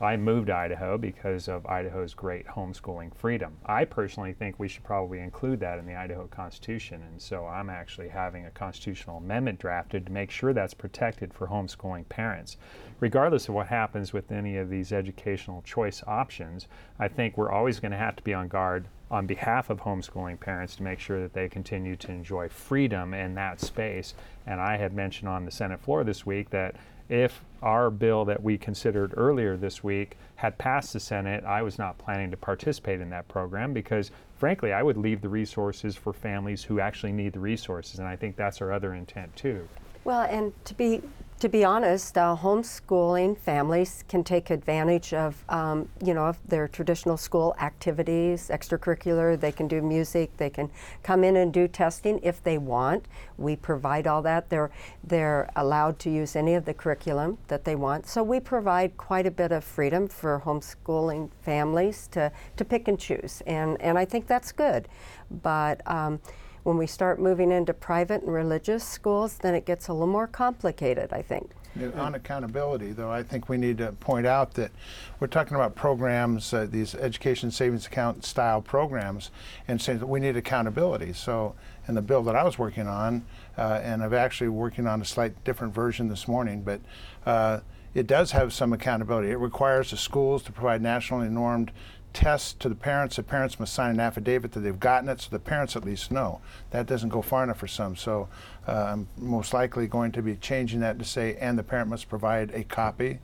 I 0.00 0.16
moved 0.16 0.46
to 0.46 0.54
Idaho 0.54 0.96
because 0.96 1.48
of 1.48 1.66
Idaho's 1.66 2.14
great 2.14 2.46
homeschooling 2.46 3.12
freedom. 3.16 3.56
I 3.66 3.84
personally 3.84 4.32
think 4.32 4.56
we 4.56 4.68
should 4.68 4.84
probably 4.84 5.18
include 5.18 5.58
that 5.60 5.80
in 5.80 5.86
the 5.86 5.96
Idaho 5.96 6.28
Constitution, 6.28 7.02
and 7.02 7.20
so 7.20 7.46
I'm 7.46 7.68
actually 7.68 8.08
having 8.08 8.46
a 8.46 8.50
constitutional 8.50 9.16
amendment 9.16 9.58
drafted 9.58 10.06
to 10.06 10.12
make 10.12 10.30
sure 10.30 10.52
that's 10.52 10.72
protected 10.72 11.34
for 11.34 11.48
homeschooling 11.48 12.08
parents. 12.08 12.56
Regardless 13.00 13.48
of 13.48 13.54
what 13.54 13.66
happens 13.66 14.12
with 14.12 14.30
any 14.30 14.56
of 14.56 14.70
these 14.70 14.92
educational 14.92 15.62
choice 15.62 16.02
options, 16.06 16.68
I 17.00 17.08
think 17.08 17.36
we're 17.36 17.50
always 17.50 17.80
going 17.80 17.92
to 17.92 17.98
have 17.98 18.14
to 18.16 18.22
be 18.22 18.34
on 18.34 18.46
guard 18.46 18.86
on 19.10 19.26
behalf 19.26 19.70
of 19.70 19.80
homeschooling 19.80 20.38
parents 20.38 20.76
to 20.76 20.82
make 20.82 21.00
sure 21.00 21.20
that 21.20 21.32
they 21.32 21.48
continue 21.48 21.96
to 21.96 22.12
enjoy 22.12 22.48
freedom 22.48 23.14
in 23.14 23.34
that 23.34 23.60
space. 23.60 24.14
And 24.46 24.60
I 24.60 24.76
had 24.76 24.92
mentioned 24.92 25.28
on 25.28 25.44
the 25.44 25.50
Senate 25.50 25.80
floor 25.80 26.04
this 26.04 26.26
week 26.26 26.50
that 26.50 26.76
if 27.08 27.42
our 27.62 27.90
bill 27.90 28.24
that 28.26 28.42
we 28.42 28.58
considered 28.58 29.14
earlier 29.16 29.56
this 29.56 29.82
week 29.82 30.16
had 30.36 30.58
passed 30.58 30.92
the 30.92 31.00
Senate, 31.00 31.44
I 31.44 31.62
was 31.62 31.78
not 31.78 31.98
planning 31.98 32.30
to 32.30 32.36
participate 32.36 33.00
in 33.00 33.10
that 33.10 33.28
program 33.28 33.72
because, 33.72 34.10
frankly, 34.36 34.72
I 34.72 34.82
would 34.82 34.96
leave 34.96 35.20
the 35.20 35.28
resources 35.28 35.96
for 35.96 36.12
families 36.12 36.62
who 36.62 36.80
actually 36.80 37.12
need 37.12 37.32
the 37.32 37.40
resources. 37.40 37.98
And 37.98 38.06
I 38.06 38.16
think 38.16 38.36
that's 38.36 38.60
our 38.60 38.72
other 38.72 38.94
intent, 38.94 39.34
too. 39.34 39.68
Well, 40.04 40.22
and 40.22 40.52
to 40.66 40.74
be 40.74 41.02
to 41.40 41.48
be 41.48 41.64
honest, 41.64 42.18
uh, 42.18 42.36
homeschooling 42.36 43.38
families 43.38 44.02
can 44.08 44.24
take 44.24 44.50
advantage 44.50 45.14
of 45.14 45.44
um, 45.48 45.88
you 46.04 46.12
know 46.12 46.26
of 46.26 46.38
their 46.48 46.66
traditional 46.66 47.16
school 47.16 47.54
activities, 47.60 48.48
extracurricular. 48.52 49.38
They 49.38 49.52
can 49.52 49.68
do 49.68 49.80
music. 49.80 50.36
They 50.36 50.50
can 50.50 50.70
come 51.02 51.22
in 51.22 51.36
and 51.36 51.52
do 51.52 51.68
testing 51.68 52.18
if 52.24 52.42
they 52.42 52.58
want. 52.58 53.06
We 53.36 53.54
provide 53.54 54.08
all 54.08 54.20
that. 54.22 54.50
They're 54.50 54.70
they're 55.04 55.48
allowed 55.54 56.00
to 56.00 56.10
use 56.10 56.34
any 56.34 56.54
of 56.54 56.64
the 56.64 56.74
curriculum 56.74 57.38
that 57.46 57.64
they 57.64 57.76
want. 57.76 58.08
So 58.08 58.22
we 58.22 58.40
provide 58.40 58.96
quite 58.96 59.26
a 59.26 59.30
bit 59.30 59.52
of 59.52 59.62
freedom 59.62 60.08
for 60.08 60.42
homeschooling 60.44 61.30
families 61.42 62.08
to 62.08 62.32
to 62.56 62.64
pick 62.64 62.88
and 62.88 62.98
choose, 62.98 63.42
and 63.46 63.80
and 63.80 63.96
I 63.96 64.04
think 64.04 64.26
that's 64.26 64.50
good. 64.50 64.88
But 65.30 65.88
um, 65.88 66.20
when 66.68 66.76
we 66.76 66.86
start 66.86 67.18
moving 67.18 67.50
into 67.50 67.72
private 67.72 68.22
and 68.22 68.30
religious 68.30 68.84
schools, 68.84 69.38
then 69.38 69.54
it 69.54 69.64
gets 69.64 69.88
a 69.88 69.92
little 69.94 70.06
more 70.06 70.26
complicated, 70.26 71.14
I 71.14 71.22
think. 71.22 71.52
On 71.96 72.14
accountability, 72.14 72.92
though, 72.92 73.10
I 73.10 73.22
think 73.22 73.48
we 73.48 73.56
need 73.56 73.78
to 73.78 73.92
point 73.92 74.26
out 74.26 74.52
that 74.54 74.70
we're 75.18 75.28
talking 75.28 75.54
about 75.54 75.74
programs, 75.74 76.52
uh, 76.52 76.66
these 76.70 76.94
education 76.94 77.50
savings 77.50 77.86
account 77.86 78.22
style 78.22 78.60
programs, 78.60 79.30
and 79.66 79.80
saying 79.80 80.00
that 80.00 80.08
we 80.08 80.20
need 80.20 80.36
accountability. 80.36 81.14
So, 81.14 81.54
in 81.86 81.94
the 81.94 82.02
bill 82.02 82.22
that 82.24 82.36
I 82.36 82.44
was 82.44 82.58
working 82.58 82.86
on, 82.86 83.24
uh, 83.56 83.80
and 83.82 84.02
I'm 84.02 84.12
actually 84.12 84.48
working 84.48 84.86
on 84.86 85.00
a 85.00 85.06
slight 85.06 85.42
different 85.44 85.72
version 85.72 86.08
this 86.08 86.28
morning, 86.28 86.60
but 86.60 86.82
uh, 87.24 87.60
it 87.94 88.06
does 88.06 88.32
have 88.32 88.52
some 88.52 88.74
accountability. 88.74 89.30
It 89.30 89.38
requires 89.38 89.90
the 89.90 89.96
schools 89.96 90.42
to 90.42 90.52
provide 90.52 90.82
nationally 90.82 91.30
normed 91.30 91.72
tests 92.12 92.54
to 92.54 92.68
the 92.68 92.74
parents. 92.74 93.16
The 93.16 93.22
parents 93.22 93.60
must 93.60 93.74
sign 93.74 93.90
an 93.90 94.00
affidavit 94.00 94.52
that 94.52 94.60
they've 94.60 94.78
gotten 94.78 95.08
it, 95.08 95.20
so 95.20 95.28
the 95.30 95.38
parents 95.38 95.76
at 95.76 95.84
least 95.84 96.10
know. 96.10 96.40
That 96.70 96.86
doesn't 96.86 97.10
go 97.10 97.22
far 97.22 97.44
enough 97.44 97.58
for 97.58 97.68
some. 97.68 97.96
So 97.96 98.28
uh, 98.66 98.72
I'm 98.72 99.08
most 99.16 99.52
likely 99.52 99.86
going 99.86 100.12
to 100.12 100.22
be 100.22 100.36
changing 100.36 100.80
that 100.80 100.98
to 100.98 101.04
say, 101.04 101.36
and 101.36 101.58
the 101.58 101.62
parent 101.62 101.90
must 101.90 102.08
provide 102.08 102.50
a 102.52 102.64
copy 102.64 103.20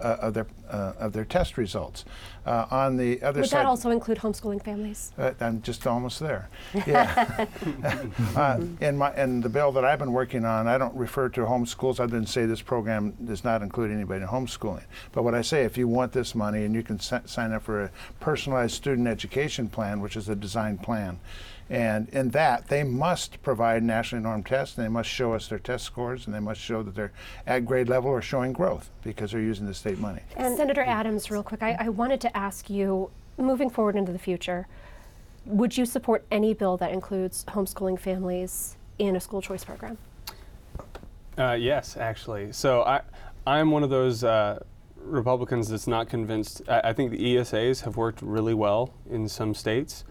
uh, 0.00 0.16
of 0.20 0.34
their 0.34 0.46
uh, 0.70 0.92
of 0.98 1.12
their 1.12 1.24
test 1.24 1.58
results. 1.58 2.04
Uh, 2.46 2.66
on 2.70 2.96
the 2.96 3.22
other 3.22 3.40
side 3.40 3.40
Would 3.40 3.48
side, 3.50 3.58
that 3.60 3.66
also 3.66 3.90
include 3.90 4.18
homeschooling 4.18 4.62
families? 4.64 5.12
uh, 5.18 5.32
I'm 5.40 5.62
just 5.62 5.86
almost 5.86 6.18
there. 6.20 6.48
Yeah. 6.86 7.46
uh, 8.36 8.60
in 8.80 8.96
my 8.96 9.14
in 9.16 9.40
the 9.40 9.48
bill 9.48 9.72
that 9.72 9.84
I've 9.84 9.98
been 9.98 10.12
working 10.12 10.44
on, 10.44 10.66
I 10.66 10.78
don't 10.78 10.94
refer 10.96 11.28
to 11.30 11.42
homeschools. 11.42 12.00
I 12.00 12.06
didn't 12.06 12.26
say 12.26 12.46
this 12.46 12.62
program 12.62 13.14
does 13.24 13.44
not 13.44 13.62
include 13.62 13.90
anybody 13.90 14.22
in 14.22 14.28
homeschooling. 14.28 14.84
But 15.12 15.22
what 15.22 15.34
I 15.34 15.42
say, 15.42 15.64
if 15.64 15.76
you 15.76 15.86
want 15.88 16.12
this 16.12 16.34
money 16.34 16.64
and 16.64 16.74
you 16.74 16.82
can 16.82 16.98
si- 16.98 17.16
sign 17.26 17.52
up 17.52 17.62
for 17.62 17.84
a 17.84 17.90
personalized 18.20 18.74
student 18.74 19.06
education 19.08 19.68
plan, 19.68 20.00
which 20.00 20.16
is 20.16 20.28
a 20.28 20.34
design 20.34 20.78
plan. 20.78 21.20
And 21.72 22.10
in 22.10 22.28
that, 22.30 22.68
they 22.68 22.84
must 22.84 23.42
provide 23.42 23.82
nationally 23.82 24.22
normed 24.22 24.44
tests, 24.44 24.76
and 24.76 24.84
they 24.84 24.90
must 24.90 25.08
show 25.08 25.32
us 25.32 25.48
their 25.48 25.58
test 25.58 25.84
scores, 25.86 26.26
and 26.26 26.34
they 26.34 26.38
must 26.38 26.60
show 26.60 26.82
that 26.82 26.94
they're 26.94 27.12
at 27.46 27.64
grade 27.64 27.88
level 27.88 28.10
or 28.10 28.20
showing 28.20 28.52
growth 28.52 28.90
because 29.02 29.32
they're 29.32 29.40
using 29.40 29.64
the 29.64 29.72
state 29.72 29.98
money. 29.98 30.20
And 30.36 30.54
Senator 30.54 30.82
Adams, 30.82 31.30
real 31.30 31.42
quick, 31.42 31.62
I, 31.62 31.74
I 31.80 31.88
wanted 31.88 32.20
to 32.20 32.36
ask 32.36 32.68
you, 32.68 33.10
moving 33.38 33.70
forward 33.70 33.96
into 33.96 34.12
the 34.12 34.18
future, 34.18 34.68
would 35.46 35.74
you 35.74 35.86
support 35.86 36.26
any 36.30 36.52
bill 36.52 36.76
that 36.76 36.92
includes 36.92 37.42
homeschooling 37.46 37.98
families 37.98 38.76
in 38.98 39.16
a 39.16 39.20
school 39.20 39.40
choice 39.40 39.64
program? 39.64 39.96
Uh, 41.38 41.52
yes, 41.52 41.96
actually. 41.96 42.52
So 42.52 42.82
I, 42.82 43.00
I'm 43.46 43.70
one 43.70 43.82
of 43.82 43.88
those 43.88 44.24
uh, 44.24 44.62
Republicans 44.96 45.70
that's 45.70 45.86
not 45.86 46.10
convinced. 46.10 46.60
I, 46.68 46.80
I 46.90 46.92
think 46.92 47.12
the 47.12 47.36
ESAs 47.36 47.80
have 47.84 47.96
worked 47.96 48.20
really 48.20 48.52
well 48.52 48.92
in 49.10 49.26
some 49.26 49.54
states, 49.54 50.04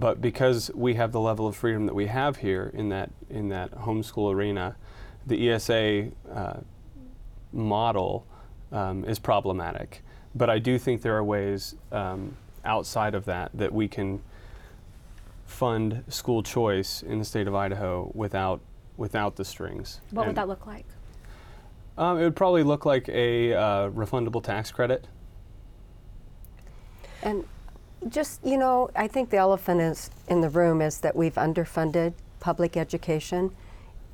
but 0.00 0.20
because 0.20 0.70
we 0.74 0.94
have 0.94 1.12
the 1.12 1.20
level 1.20 1.46
of 1.46 1.56
freedom 1.56 1.86
that 1.86 1.94
we 1.94 2.06
have 2.06 2.36
here 2.36 2.70
in 2.74 2.88
that 2.90 3.10
in 3.30 3.48
that 3.48 3.72
homeschool 3.72 4.32
arena, 4.32 4.76
the 5.26 5.50
ESA 5.50 6.08
uh, 6.32 6.60
model 7.52 8.26
um, 8.72 9.04
is 9.04 9.18
problematic. 9.18 10.02
But 10.34 10.50
I 10.50 10.58
do 10.58 10.78
think 10.78 11.02
there 11.02 11.16
are 11.16 11.24
ways 11.24 11.74
um, 11.90 12.36
outside 12.64 13.14
of 13.14 13.24
that 13.24 13.50
that 13.54 13.72
we 13.72 13.88
can 13.88 14.22
fund 15.46 16.04
school 16.08 16.42
choice 16.42 17.02
in 17.02 17.18
the 17.18 17.24
state 17.24 17.48
of 17.48 17.54
Idaho 17.54 18.10
without 18.14 18.60
without 18.96 19.36
the 19.36 19.44
strings. 19.44 20.00
What 20.10 20.26
would 20.26 20.36
that 20.36 20.48
look 20.48 20.66
like? 20.66 20.86
um, 21.98 22.18
it 22.18 22.24
would 22.24 22.36
probably 22.36 22.62
look 22.62 22.84
like 22.84 23.08
a 23.08 23.54
uh, 23.54 23.90
refundable 23.90 24.42
tax 24.42 24.70
credit. 24.70 25.06
And 27.22 27.44
just, 28.08 28.44
you 28.44 28.56
know, 28.56 28.90
I 28.94 29.08
think 29.08 29.30
the 29.30 29.36
elephant 29.38 29.80
is 29.80 30.10
in 30.28 30.40
the 30.40 30.48
room 30.48 30.80
is 30.80 31.00
that 31.00 31.16
we've 31.16 31.34
underfunded 31.34 32.14
public 32.40 32.76
education 32.76 33.54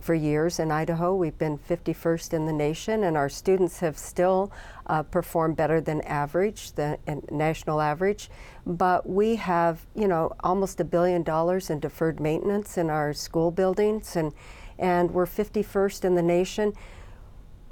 for 0.00 0.14
years 0.14 0.58
in 0.58 0.70
Idaho. 0.70 1.14
We've 1.14 1.38
been 1.38 1.58
51st 1.58 2.32
in 2.34 2.46
the 2.46 2.52
nation, 2.52 3.04
and 3.04 3.16
our 3.16 3.28
students 3.28 3.80
have 3.80 3.96
still 3.96 4.52
uh, 4.86 5.04
performed 5.04 5.56
better 5.56 5.80
than 5.80 6.00
average, 6.02 6.72
the 6.72 6.98
national 7.30 7.80
average. 7.80 8.28
But 8.66 9.08
we 9.08 9.36
have, 9.36 9.86
you 9.94 10.08
know, 10.08 10.32
almost 10.40 10.80
a 10.80 10.84
billion 10.84 11.22
dollars 11.22 11.70
in 11.70 11.78
deferred 11.78 12.20
maintenance 12.20 12.76
in 12.76 12.90
our 12.90 13.12
school 13.12 13.50
buildings, 13.50 14.16
and 14.16 14.32
and 14.78 15.12
we're 15.12 15.26
51st 15.26 16.04
in 16.04 16.14
the 16.16 16.22
nation. 16.22 16.72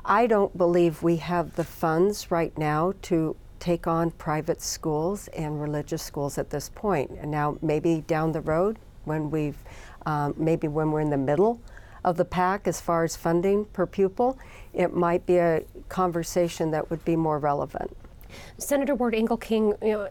I 0.05 0.27
don't 0.27 0.57
believe 0.57 1.03
we 1.03 1.16
have 1.16 1.57
the 1.57 1.64
funds 1.64 2.31
right 2.31 2.57
now 2.57 2.94
to 3.03 3.37
take 3.61 3.87
on 3.87 4.11
private 4.12 4.61
schools 4.61 5.29
and 5.29 5.61
religious 5.61 6.03
schools 6.03 6.38
at 6.38 6.51
this 6.51 6.70
point. 6.70 7.11
And 7.20 7.31
now, 7.31 7.59
maybe 7.62 8.03
down 8.07 8.33
the 8.33 8.40
road, 8.40 8.79
when 9.05 9.31
we've, 9.31 9.59
um, 10.07 10.35
maybe 10.37 10.66
when 10.66 10.90
we're 10.90 11.01
in 11.01 11.11
the 11.11 11.16
middle 11.16 11.61
of 12.05 12.16
the 12.16 12.25
pack 12.25 12.66
as 12.66 12.81
far 12.81 13.05
as 13.05 13.14
funding 13.14 13.66
per 13.66 13.87
pupil, 13.87 14.38
it 14.73 14.94
might 14.94 15.27
be 15.27 15.37
a 15.37 15.62
conversation 15.88 16.70
that 16.70 16.88
would 16.90 17.05
be 17.05 17.14
more 17.14 17.38
relevant. 17.38 17.94
Senator 18.59 18.94
Ward 18.94 19.14
Engelking, 19.14 19.77
you 19.83 19.92
know, 19.92 20.09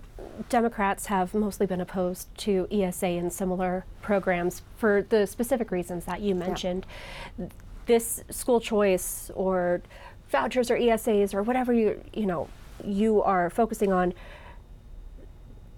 Democrats 0.49 1.07
have 1.07 1.33
mostly 1.33 1.65
been 1.65 1.81
opposed 1.81 2.27
to 2.38 2.67
ESA 2.71 3.07
and 3.07 3.31
similar 3.31 3.85
programs 4.01 4.62
for 4.77 5.03
the 5.09 5.25
specific 5.25 5.71
reasons 5.71 6.05
that 6.05 6.21
you 6.21 6.35
mentioned. 6.35 6.85
This 7.85 8.23
school 8.29 8.59
choice 8.59 9.31
or 9.33 9.81
vouchers 10.29 10.69
or 10.69 10.77
ESAs 10.77 11.33
or 11.33 11.41
whatever 11.41 11.73
you 11.73 12.01
you 12.13 12.25
know 12.25 12.47
you 12.85 13.21
are 13.21 13.49
focusing 13.49 13.91
on, 13.91 14.13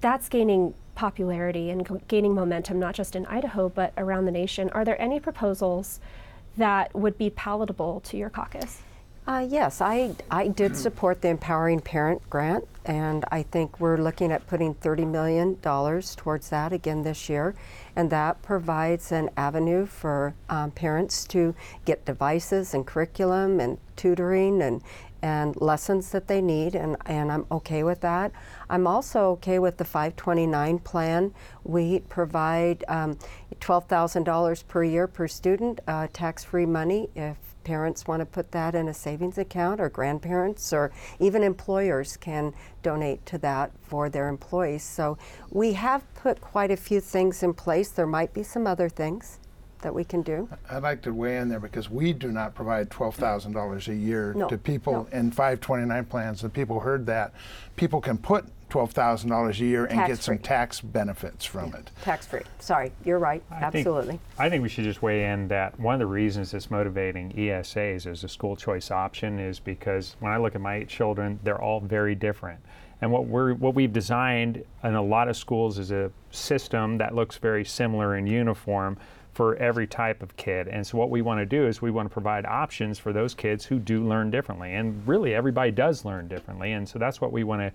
that's 0.01 0.29
gaining 0.29 0.73
popularity 0.95 1.69
and 1.69 2.01
gaining 2.07 2.33
momentum, 2.33 2.79
not 2.79 2.95
just 2.95 3.15
in 3.15 3.25
Idaho, 3.25 3.69
but 3.69 3.93
around 3.97 4.25
the 4.25 4.31
nation, 4.31 4.69
are 4.69 4.85
there 4.85 4.99
any 5.01 5.19
proposals 5.19 5.99
that 6.57 6.93
would 6.95 7.17
be 7.17 7.29
palatable 7.29 8.01
to 8.01 8.17
your 8.17 8.29
caucus? 8.29 8.81
Uh, 9.27 9.45
yes, 9.47 9.81
I, 9.81 10.15
I 10.31 10.47
did 10.47 10.75
support 10.75 11.21
the 11.21 11.27
Empowering 11.27 11.79
Parent 11.79 12.27
Grant, 12.29 12.67
and 12.85 13.23
I 13.31 13.43
think 13.43 13.79
we're 13.79 13.97
looking 13.97 14.31
at 14.31 14.47
putting 14.47 14.73
$30 14.73 15.07
million 15.07 15.55
towards 15.57 16.49
that 16.49 16.73
again 16.73 17.03
this 17.03 17.29
year. 17.29 17.53
And 17.95 18.09
that 18.09 18.41
provides 18.41 19.11
an 19.11 19.29
avenue 19.37 19.85
for 19.85 20.33
um, 20.49 20.71
parents 20.71 21.25
to 21.25 21.53
get 21.85 22.03
devices 22.03 22.73
and 22.73 22.85
curriculum 22.85 23.59
and 23.59 23.77
tutoring 23.95 24.61
and, 24.61 24.81
and 25.21 25.60
lessons 25.60 26.12
that 26.12 26.27
they 26.27 26.41
need, 26.41 26.75
and, 26.75 26.97
and 27.05 27.31
I'm 27.31 27.45
okay 27.51 27.84
with 27.84 28.01
that. 28.01 28.31
I'm 28.69 28.88
also 28.88 29.29
okay 29.31 29.60
with 29.60 29.77
the 29.77 29.86
529 29.86 30.79
plan. 30.79 31.34
We 31.63 31.99
provide 31.99 32.84
um, 32.88 33.17
$12,000 33.60 34.67
per 34.67 34.84
year 34.84 35.07
per 35.07 35.27
student, 35.27 35.79
uh, 35.88 36.07
tax 36.12 36.43
free 36.43 36.65
money 36.65 37.10
if 37.15 37.38
parents 37.63 38.07
want 38.07 38.21
to 38.21 38.25
put 38.25 38.51
that 38.51 38.73
in 38.73 38.88
a 38.88 38.93
savings 38.93 39.38
account, 39.38 39.79
or 39.79 39.89
grandparents, 39.89 40.73
or 40.73 40.91
even 41.19 41.43
employers 41.43 42.17
can 42.17 42.53
donate 42.81 43.23
to 43.27 43.38
that 43.38 43.71
for 43.81 44.10
their 44.10 44.27
employees. 44.27 44.84
So 44.84 45.17
we 45.51 45.73
have 45.73 46.01
put 46.15 46.41
quite 46.41 46.71
a 46.71 46.77
few 46.77 46.99
things 46.99 47.43
in 47.43 47.53
place. 47.53 47.89
There 47.89 48.07
might 48.07 48.34
be 48.34 48.41
some 48.41 48.65
other 48.65 48.89
things 48.89 49.39
that 49.81 49.93
we 49.93 50.03
can 50.03 50.21
do. 50.21 50.47
I'd 50.69 50.83
like 50.83 51.01
to 51.03 51.13
weigh 51.13 51.37
in 51.37 51.49
there 51.49 51.59
because 51.59 51.89
we 51.89 52.13
do 52.13 52.31
not 52.31 52.55
provide 52.55 52.89
$12,000 52.89 53.87
a 53.87 53.95
year 53.95 54.33
No, 54.33 54.47
to 54.47 54.57
people 54.57 55.07
no. 55.11 55.17
in 55.17 55.31
529 55.31 56.05
plans. 56.05 56.41
The 56.41 56.49
people 56.49 56.79
heard 56.79 57.05
that. 57.07 57.33
People 57.75 57.99
can 58.01 58.17
put 58.17 58.45
$12,000 58.69 59.59
a 59.59 59.65
year 59.65 59.85
and 59.85 60.07
get 60.07 60.19
some 60.19 60.37
Tax-free. 60.37 60.89
benefits 60.91 61.43
from 61.45 61.73
it. 61.73 61.91
Tax 62.03 62.25
free. 62.25 62.41
Sorry, 62.59 62.91
you're 63.03 63.19
right. 63.19 63.43
I 63.51 63.69
think- 63.69 63.85
Absolutely. 63.87 64.19
I 64.39 64.49
think 64.49 64.63
we 64.63 64.69
should 64.69 64.85
just 64.85 65.01
weigh 65.01 65.25
in 65.31 65.47
that 65.49 65.77
one 65.79 65.93
of 65.95 65.99
the 65.99 66.05
reasons 66.05 66.53
it's 66.53 66.71
motivating 66.71 67.33
ESAs 67.33 68.05
as 68.09 68.23
a 68.23 68.29
school 68.29 68.55
choice 68.55 68.89
option 68.89 69.39
is 69.39 69.59
because 69.59 70.15
when 70.19 70.31
I 70.31 70.37
look 70.37 70.55
at 70.55 70.61
my 70.61 70.75
eight 70.75 70.87
children, 70.87 71.39
they're 71.43 71.61
all 71.61 71.81
very 71.81 72.15
different. 72.15 72.59
And 73.01 73.11
what 73.11 73.25
we're 73.25 73.55
what 73.55 73.73
we've 73.73 73.91
designed 73.91 74.63
in 74.83 74.93
a 74.93 75.01
lot 75.01 75.27
of 75.27 75.35
schools 75.35 75.79
is 75.79 75.91
a 75.91 76.11
system 76.29 76.99
that 76.99 77.15
looks 77.15 77.35
very 77.37 77.65
similar 77.65 78.13
and 78.13 78.29
uniform 78.29 78.95
for 79.41 79.56
every 79.56 79.88
type 79.88 80.21
of 80.21 80.38
kid. 80.38 80.67
And 80.67 80.86
so 80.86 80.99
what 80.99 81.10
we 81.10 81.23
want 81.23 81.39
to 81.39 81.47
do 81.47 81.65
is 81.65 81.82
we 81.82 81.89
want 81.89 82.08
to 82.08 82.13
provide 82.13 82.45
options 82.45 82.99
for 82.99 83.12
those 83.12 83.34
kids 83.34 83.65
who 83.65 83.80
do 83.80 84.08
learn 84.08 84.30
differently. 84.30 84.75
And 84.75 85.01
really 85.08 85.34
everybody 85.34 85.71
does 85.71 86.06
learn 86.06 86.27
differently. 86.27 86.73
And 86.73 86.88
so 86.88 86.99
that's 86.99 87.19
what 87.19 87.32
we 87.32 87.43
want 87.43 87.62
to 87.63 87.71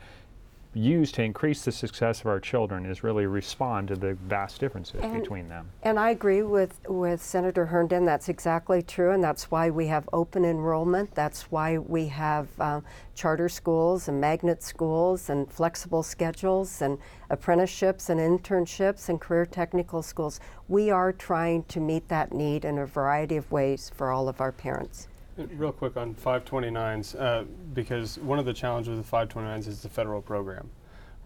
use 0.76 1.10
to 1.12 1.22
increase 1.22 1.64
the 1.64 1.72
success 1.72 2.20
of 2.20 2.26
our 2.26 2.38
children 2.38 2.84
is 2.84 3.02
really 3.02 3.26
respond 3.26 3.88
to 3.88 3.96
the 3.96 4.14
vast 4.14 4.60
differences 4.60 5.00
And- 5.02 5.20
between 5.20 5.48
them. 5.48 5.70
And 5.82 5.98
I 5.98 6.10
agree 6.10 6.42
with, 6.42 6.78
with 6.88 7.22
Senator 7.22 7.66
Herndon. 7.66 8.04
That's 8.04 8.28
exactly 8.28 8.82
true, 8.82 9.12
and 9.12 9.22
that's 9.24 9.50
why 9.50 9.70
we 9.70 9.86
have 9.86 10.08
open 10.12 10.44
enrollment. 10.44 11.14
That's 11.14 11.50
why 11.50 11.78
we 11.78 12.08
have 12.08 12.48
um, 12.60 12.84
charter 13.14 13.48
schools 13.48 14.08
and 14.08 14.20
magnet 14.20 14.62
schools 14.62 15.30
and 15.30 15.50
flexible 15.50 16.02
schedules 16.02 16.82
and 16.82 16.98
apprenticeships 17.30 18.10
and 18.10 18.20
internships 18.20 19.08
and 19.08 19.20
career 19.20 19.46
technical 19.46 20.02
schools. 20.02 20.40
We 20.68 20.90
are 20.90 21.12
trying 21.12 21.64
to 21.64 21.80
meet 21.80 22.08
that 22.08 22.32
need 22.32 22.64
in 22.64 22.78
a 22.78 22.86
variety 22.86 23.36
of 23.36 23.50
ways 23.50 23.90
for 23.94 24.10
all 24.10 24.28
of 24.28 24.40
our 24.40 24.52
parents. 24.52 25.08
Real 25.36 25.72
quick 25.72 25.96
on 25.96 26.14
529s, 26.14 27.20
uh, 27.20 27.44
because 27.74 28.18
one 28.18 28.38
of 28.38 28.46
the 28.46 28.54
challenges 28.54 28.96
with 28.96 29.10
529s 29.10 29.66
is 29.68 29.82
the 29.82 29.88
federal 29.88 30.22
program, 30.22 30.70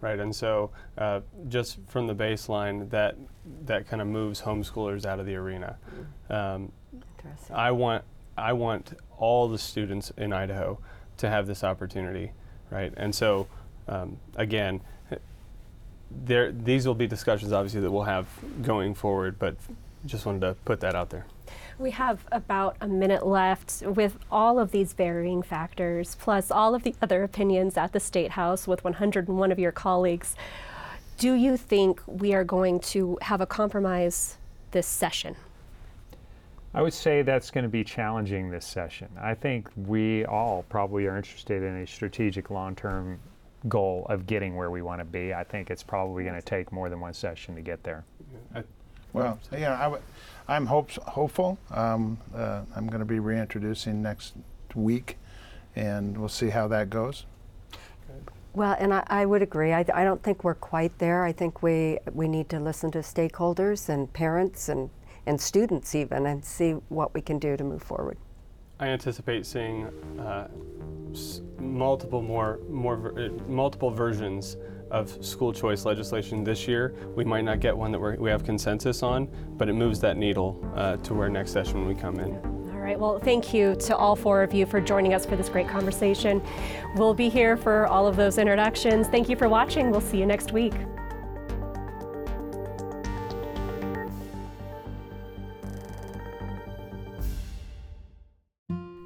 right? 0.00 0.18
And 0.18 0.34
so, 0.34 0.70
uh, 0.98 1.20
just 1.48 1.78
from 1.86 2.08
the 2.08 2.14
baseline, 2.14 2.90
that 2.90 3.16
that 3.66 3.86
kind 3.86 4.02
of 4.02 4.08
moves 4.08 4.42
homeschoolers 4.42 5.06
out 5.06 5.20
of 5.20 5.26
the 5.26 5.36
arena. 5.36 5.76
Um, 6.28 6.72
I 7.52 7.70
want 7.70 8.02
I 8.36 8.52
want 8.52 8.94
all 9.16 9.48
the 9.48 9.58
students 9.58 10.10
in 10.16 10.32
Idaho 10.32 10.80
to 11.18 11.28
have 11.28 11.46
this 11.46 11.62
opportunity, 11.62 12.32
right? 12.70 12.92
And 12.96 13.14
so, 13.14 13.46
um, 13.86 14.18
again, 14.34 14.80
there 16.10 16.50
these 16.50 16.86
will 16.86 16.94
be 16.94 17.06
discussions 17.06 17.52
obviously 17.52 17.80
that 17.80 17.90
we'll 17.90 18.02
have 18.02 18.26
going 18.62 18.94
forward, 18.94 19.38
but 19.38 19.54
just 20.06 20.26
wanted 20.26 20.40
to 20.40 20.54
put 20.64 20.80
that 20.80 20.94
out 20.94 21.10
there. 21.10 21.26
We 21.78 21.90
have 21.92 22.24
about 22.30 22.76
a 22.80 22.88
minute 22.88 23.26
left 23.26 23.82
with 23.82 24.18
all 24.30 24.58
of 24.58 24.70
these 24.70 24.92
varying 24.92 25.42
factors, 25.42 26.16
plus 26.20 26.50
all 26.50 26.74
of 26.74 26.82
the 26.82 26.94
other 27.00 27.22
opinions 27.22 27.76
at 27.76 27.92
the 27.92 28.00
State 28.00 28.32
House 28.32 28.66
with 28.66 28.84
101 28.84 29.52
of 29.52 29.58
your 29.58 29.72
colleagues. 29.72 30.36
Do 31.16 31.34
you 31.34 31.56
think 31.56 32.02
we 32.06 32.34
are 32.34 32.44
going 32.44 32.80
to 32.80 33.18
have 33.22 33.40
a 33.40 33.46
compromise 33.46 34.36
this 34.70 34.86
session? 34.86 35.36
I 36.72 36.82
would 36.82 36.92
say 36.92 37.22
that's 37.22 37.50
going 37.50 37.64
to 37.64 37.70
be 37.70 37.82
challenging 37.82 38.50
this 38.50 38.64
session. 38.64 39.08
I 39.20 39.34
think 39.34 39.68
we 39.74 40.24
all 40.26 40.64
probably 40.68 41.06
are 41.06 41.16
interested 41.16 41.62
in 41.62 41.76
a 41.78 41.86
strategic 41.86 42.50
long 42.50 42.76
term 42.76 43.18
goal 43.68 44.06
of 44.08 44.26
getting 44.26 44.56
where 44.56 44.70
we 44.70 44.80
want 44.80 45.00
to 45.00 45.04
be. 45.04 45.34
I 45.34 45.44
think 45.44 45.70
it's 45.70 45.82
probably 45.82 46.24
going 46.24 46.36
to 46.36 46.42
take 46.42 46.72
more 46.72 46.88
than 46.88 47.00
one 47.00 47.12
session 47.12 47.54
to 47.56 47.60
get 47.60 47.82
there. 47.82 48.04
Well, 49.12 49.38
you 49.52 49.60
know, 49.60 49.72
I 49.72 49.82
w- 49.84 50.02
I'm 50.48 50.66
hopes- 50.66 50.98
hopeful. 51.02 51.58
Um, 51.70 52.18
uh, 52.34 52.62
I'm 52.76 52.86
going 52.86 53.00
to 53.00 53.04
be 53.06 53.18
reintroducing 53.18 54.02
next 54.02 54.34
week, 54.74 55.16
and 55.76 56.16
we'll 56.18 56.28
see 56.28 56.50
how 56.50 56.68
that 56.68 56.90
goes. 56.90 57.26
Well, 58.52 58.76
and 58.78 58.92
I, 58.92 59.04
I 59.06 59.26
would 59.26 59.42
agree. 59.42 59.72
I, 59.72 59.84
I 59.94 60.02
don't 60.04 60.22
think 60.22 60.42
we're 60.42 60.54
quite 60.54 60.98
there. 60.98 61.24
I 61.24 61.32
think 61.32 61.62
we, 61.62 61.98
we 62.12 62.26
need 62.26 62.48
to 62.48 62.58
listen 62.58 62.90
to 62.92 62.98
stakeholders 62.98 63.88
and 63.88 64.12
parents 64.12 64.68
and, 64.68 64.90
and 65.26 65.40
students 65.40 65.94
even 65.94 66.26
and 66.26 66.44
see 66.44 66.72
what 66.88 67.14
we 67.14 67.20
can 67.20 67.38
do 67.38 67.56
to 67.56 67.62
move 67.62 67.82
forward. 67.82 68.18
I 68.80 68.88
anticipate 68.88 69.46
seeing 69.46 69.84
uh, 70.18 70.48
s- 71.12 71.42
multiple 71.60 72.22
more 72.22 72.58
more 72.68 72.96
ver- 72.96 73.26
uh, 73.26 73.28
multiple 73.50 73.90
versions 73.90 74.56
of 74.90 75.24
school 75.24 75.52
choice 75.52 75.84
legislation 75.84 76.44
this 76.44 76.66
year. 76.66 76.94
We 77.16 77.24
might 77.24 77.44
not 77.44 77.60
get 77.60 77.76
one 77.76 77.92
that 77.92 77.98
we 77.98 78.30
have 78.30 78.44
consensus 78.44 79.02
on, 79.02 79.28
but 79.56 79.68
it 79.68 79.74
moves 79.74 80.00
that 80.00 80.16
needle 80.16 80.64
uh, 80.74 80.96
to 80.98 81.14
where 81.14 81.28
next 81.28 81.52
session 81.52 81.86
we 81.86 81.94
come 81.94 82.18
in. 82.18 82.34
All 82.80 82.86
right, 82.86 82.98
well, 82.98 83.18
thank 83.18 83.52
you 83.52 83.74
to 83.76 83.96
all 83.96 84.16
four 84.16 84.42
of 84.42 84.54
you 84.54 84.66
for 84.66 84.80
joining 84.80 85.14
us 85.14 85.26
for 85.26 85.36
this 85.36 85.48
great 85.48 85.68
conversation. 85.68 86.42
We'll 86.96 87.14
be 87.14 87.28
here 87.28 87.56
for 87.56 87.86
all 87.86 88.06
of 88.06 88.16
those 88.16 88.38
introductions. 88.38 89.06
Thank 89.06 89.28
you 89.28 89.36
for 89.36 89.48
watching. 89.48 89.90
We'll 89.90 90.00
see 90.00 90.18
you 90.18 90.26
next 90.26 90.52
week. 90.52 90.72